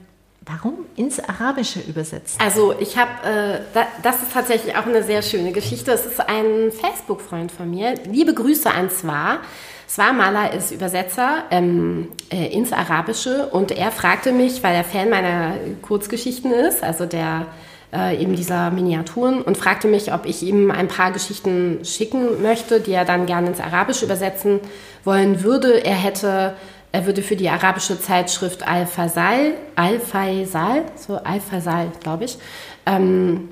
[0.46, 2.39] warum ins Arabische übersetzt?
[2.41, 5.91] Also ich habe, äh, da, das ist tatsächlich auch eine sehr schöne Geschichte.
[5.91, 7.96] Es ist ein Facebook-Freund von mir.
[8.06, 9.39] Liebe Grüße an Zwar.
[9.88, 15.10] Zwar Maler ist Übersetzer ähm, äh, ins Arabische und er fragte mich, weil er Fan
[15.10, 17.48] meiner Kurzgeschichten ist, also der
[17.94, 22.80] äh, eben dieser Miniaturen und fragte mich, ob ich ihm ein paar Geschichten schicken möchte,
[22.80, 24.62] die er dann gerne ins Arabische übersetzen
[25.04, 25.86] wollen würde.
[25.86, 26.56] Er hätte,
[26.94, 32.38] er würde für die arabische Zeitschrift Al-Faisal, Al-Faisal, so Al-Faisal, glaube ich,
[32.86, 33.50] ähm,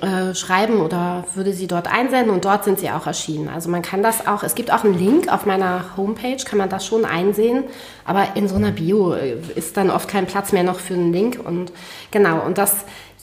[0.00, 3.48] äh, schreiben oder würde sie dort einsenden und dort sind sie auch erschienen.
[3.48, 6.68] Also man kann das auch, es gibt auch einen Link auf meiner Homepage, kann man
[6.68, 7.62] das schon einsehen,
[8.04, 11.12] aber in so einer Bio äh, ist dann oft kein Platz mehr noch für einen
[11.12, 11.70] Link und
[12.10, 12.74] genau, und das,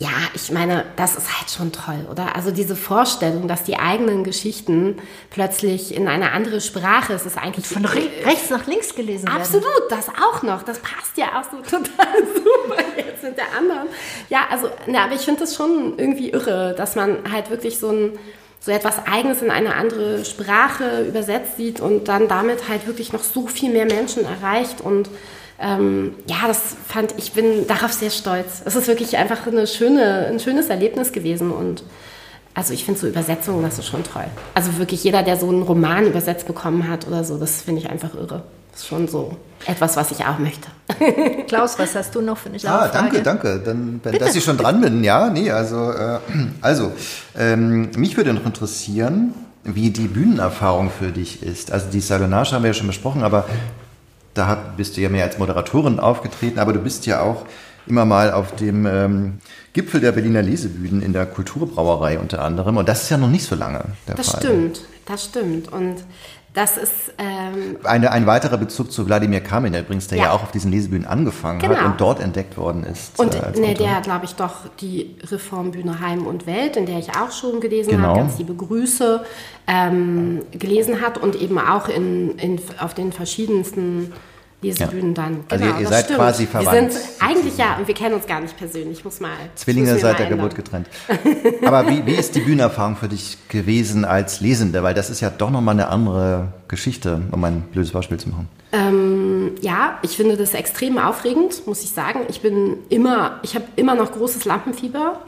[0.04, 2.36] ja, ich meine, das ist halt schon toll, oder?
[2.36, 4.98] Also diese Vorstellung, dass die eigenen Geschichten
[5.30, 9.40] plötzlich in eine andere Sprache, es ist eigentlich Von re rechts nach links gelesen werden.
[9.40, 10.64] Absolut, das auch noch.
[10.64, 13.88] Das passt ja auch so total super jetzt sind der anderen.
[14.30, 17.90] Ja, also, na, aber ich finde das schon irgendwie irre, dass man halt wirklich so
[17.90, 18.20] ein
[18.60, 23.24] so etwas Eigenes in eine andere Sprache übersetzt sieht und dann damit halt wirklich noch
[23.24, 25.10] so viel mehr Menschen erreicht und
[25.64, 28.62] ähm, ja, das fand ich bin darauf sehr stolz.
[28.66, 31.84] Es ist wirklich einfach eine schöne, ein schönes Erlebnis gewesen und
[32.54, 34.26] also ich finde so Übersetzungen, das ist schon toll.
[34.54, 37.90] Also wirklich jeder, der so einen Roman übersetzt bekommen hat oder so, das finde ich
[37.90, 38.44] einfach irre.
[38.72, 40.68] Das ist schon so etwas, was ich auch möchte.
[41.48, 43.62] Klaus, was hast du noch für eine Ah, danke, danke.
[43.64, 46.20] Dann, wenn, dass ich schon dran bin, ja, nee, also, äh,
[46.62, 46.92] also
[47.38, 49.34] ähm, mich würde noch interessieren,
[49.64, 51.72] wie die Bühnenerfahrung für dich ist.
[51.72, 53.46] Also die Salonage haben wir ja schon besprochen, aber
[54.34, 57.46] da bist du ja mehr als Moderatorin aufgetreten, aber du bist ja auch
[57.86, 59.40] immer mal auf dem ähm,
[59.74, 62.78] Gipfel der Berliner Lesebühnen in der Kulturbrauerei unter anderem.
[62.78, 64.40] Und das ist ja noch nicht so lange der das Fall.
[64.40, 65.72] Das stimmt, das stimmt.
[65.72, 65.96] Und
[66.54, 70.24] das ist ähm Eine, ein weiterer Bezug zu Wladimir Kamin übrigens, der ja.
[70.26, 71.76] ja auch auf diesen Lesebühnen angefangen genau.
[71.76, 73.20] hat und dort entdeckt worden ist.
[73.20, 77.00] Und äh, ne, der hat, glaube ich, doch die Reformbühne Heim und Welt, in der
[77.00, 78.10] ich auch schon gelesen genau.
[78.10, 79.26] habe, ganz liebe Grüße,
[79.66, 84.14] ähm, gelesen hat und eben auch in, in, auf den verschiedensten
[84.64, 85.24] Lesebühnen ja.
[85.24, 85.44] dann.
[85.50, 86.20] Also genau, also ihr, ihr seid stimmt.
[86.20, 86.74] quasi verwandt.
[86.74, 89.32] Wir sind eigentlich ja, und wir kennen uns gar nicht persönlich, ich muss mal.
[89.56, 90.88] Zwillinge seit der Geburt getrennt.
[91.66, 94.84] Aber wie, wie ist die Bühnenerfahrung für dich gewesen als Lesende?
[94.84, 98.48] Weil das ist ja doch nochmal eine andere Geschichte, um ein blödes Beispiel zu machen.
[98.72, 102.22] Ähm, ja, ich finde das extrem aufregend, muss ich sagen.
[102.30, 105.22] Ich bin immer, ich habe immer noch großes Lampenfieber.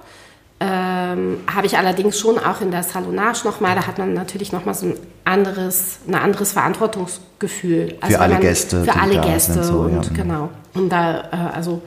[0.57, 4.73] Ähm, habe ich allerdings schon auch in der Salonage nochmal, da hat man natürlich nochmal
[4.73, 7.97] so ein anderes, ein anderes Verantwortungsgefühl.
[7.99, 8.83] Also für alle man, Gäste.
[8.85, 10.13] Für alle Gäste so, und ja.
[10.13, 10.49] genau.
[10.73, 11.81] Und da, äh, also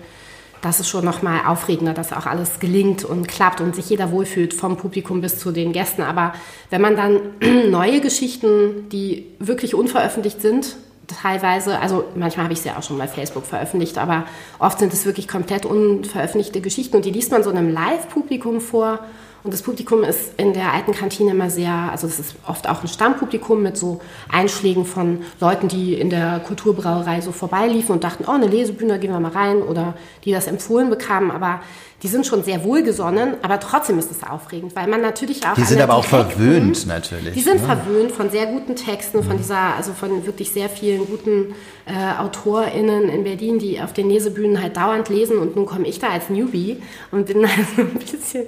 [0.61, 4.53] das ist schon nochmal aufregender, dass auch alles gelingt und klappt und sich jeder wohlfühlt,
[4.53, 6.03] vom Publikum bis zu den Gästen.
[6.03, 6.35] Aber
[6.69, 7.21] wenn man dann
[7.71, 10.77] neue Geschichten, die wirklich unveröffentlicht sind,
[11.09, 14.25] teilweise, also manchmal habe ich sie ja auch schon bei Facebook veröffentlicht, aber
[14.59, 19.01] oft sind es wirklich komplett unveröffentlichte Geschichten und die liest man so einem Live-Publikum vor.
[19.49, 22.83] Und das Publikum ist in der alten Kantine immer sehr, also es ist oft auch
[22.83, 28.27] ein Stammpublikum mit so Einschlägen von Leuten, die in der Kulturbrauerei so vorbeiliefen und dachten,
[28.29, 29.95] oh, eine Lesebühne, gehen wir mal rein oder
[30.27, 31.31] die das empfohlen bekamen.
[31.31, 31.63] Aber
[32.03, 35.55] die sind schon sehr wohlgesonnen, aber trotzdem ist es aufregend, weil man natürlich auch.
[35.55, 37.33] Die sind aber auch verwöhnt natürlich.
[37.33, 37.67] Die sind ne?
[37.67, 39.39] verwöhnt von sehr guten Texten, von mhm.
[39.39, 41.55] dieser, also von wirklich sehr vielen guten
[41.87, 46.01] äh, AutorInnen in Berlin, die auf den Lesebühnen halt dauernd lesen und nun komme ich
[46.01, 46.83] da als Newbie
[47.13, 48.45] und bin da so ein bisschen.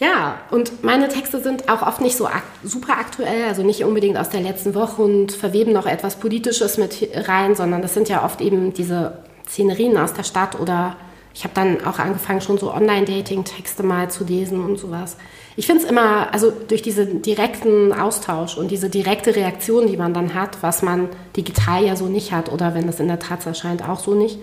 [0.00, 4.16] Ja, und meine Texte sind auch oft nicht so ak super aktuell, also nicht unbedingt
[4.16, 8.24] aus der letzten Woche und verweben noch etwas Politisches mit rein, sondern das sind ja
[8.24, 10.96] oft eben diese Szenerien aus der Stadt oder
[11.34, 15.18] ich habe dann auch angefangen, schon so Online-Dating-Texte mal zu lesen und sowas.
[15.56, 20.14] Ich finde es immer, also durch diesen direkten Austausch und diese direkte Reaktion, die man
[20.14, 23.44] dann hat, was man digital ja so nicht hat oder wenn es in der Taz
[23.44, 24.38] erscheint, auch so nicht,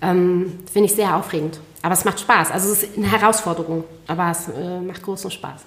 [0.00, 1.60] ähm, finde ich sehr aufregend.
[1.82, 2.52] Aber es macht Spaß.
[2.52, 5.62] Also es ist eine Herausforderung, aber es äh, macht großen Spaß.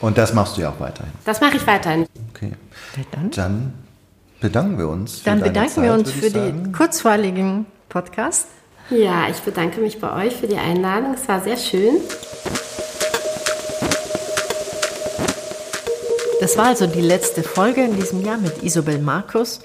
[0.00, 1.12] Und das machst du ja auch weiterhin?
[1.24, 2.06] Das mache ich weiterhin.
[2.30, 2.52] Okay.
[3.10, 3.74] Dann, dann
[4.40, 5.22] bedanken wir uns.
[5.24, 8.46] Dann bedanken Zeit, wir uns für den kurzweiligen Podcast.
[8.90, 11.14] Ja, ich bedanke mich bei euch für die Einladung.
[11.14, 11.96] Es war sehr schön.
[16.40, 19.60] Das war also die letzte Folge in diesem Jahr mit Isobel Markus.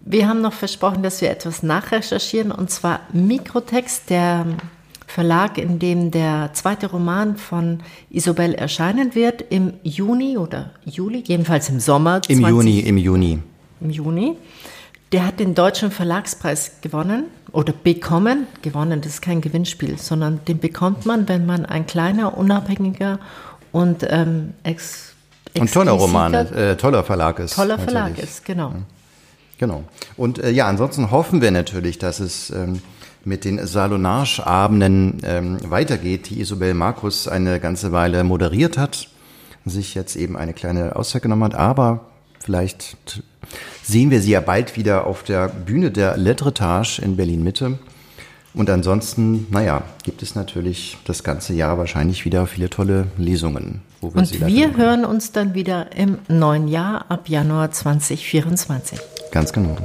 [0.00, 4.44] Wir haben noch versprochen, dass wir etwas nachrecherchieren, und zwar Mikrotext, der
[5.08, 7.80] Verlag, in dem der zweite Roman von
[8.10, 12.20] Isobel erscheinen wird, im Juni oder Juli, jedenfalls im Sommer.
[12.28, 13.38] Im 20, Juni, im Juni.
[13.80, 14.36] Im Juni.
[15.12, 18.46] Der hat den Deutschen Verlagspreis gewonnen oder bekommen.
[18.60, 23.18] Gewonnen, das ist kein Gewinnspiel, sondern den bekommt man, wenn man ein kleiner, unabhängiger
[23.72, 25.14] und ähm, ex
[25.58, 27.54] und toller Roman, äh, toller Verlag ist.
[27.54, 27.78] Toller.
[27.78, 28.74] Verlag ist, genau.
[29.56, 29.84] Genau.
[30.18, 32.82] Und äh, ja, ansonsten hoffen wir natürlich, dass es ähm,
[33.28, 39.08] mit den Salonage-Abenden ähm, weitergeht, die Isabel Markus eine ganze Weile moderiert hat,
[39.64, 42.06] sich jetzt eben eine kleine Auszeit genommen hat, aber
[42.40, 42.96] vielleicht
[43.82, 47.78] sehen wir sie ja bald wieder auf der Bühne der Letretage in Berlin-Mitte.
[48.54, 53.82] Und ansonsten, naja, gibt es natürlich das ganze Jahr wahrscheinlich wieder viele tolle Lesungen.
[54.00, 58.98] Wo wir Und sie wir hören uns dann wieder im neuen Jahr ab Januar 2024.
[59.30, 59.76] Ganz genau.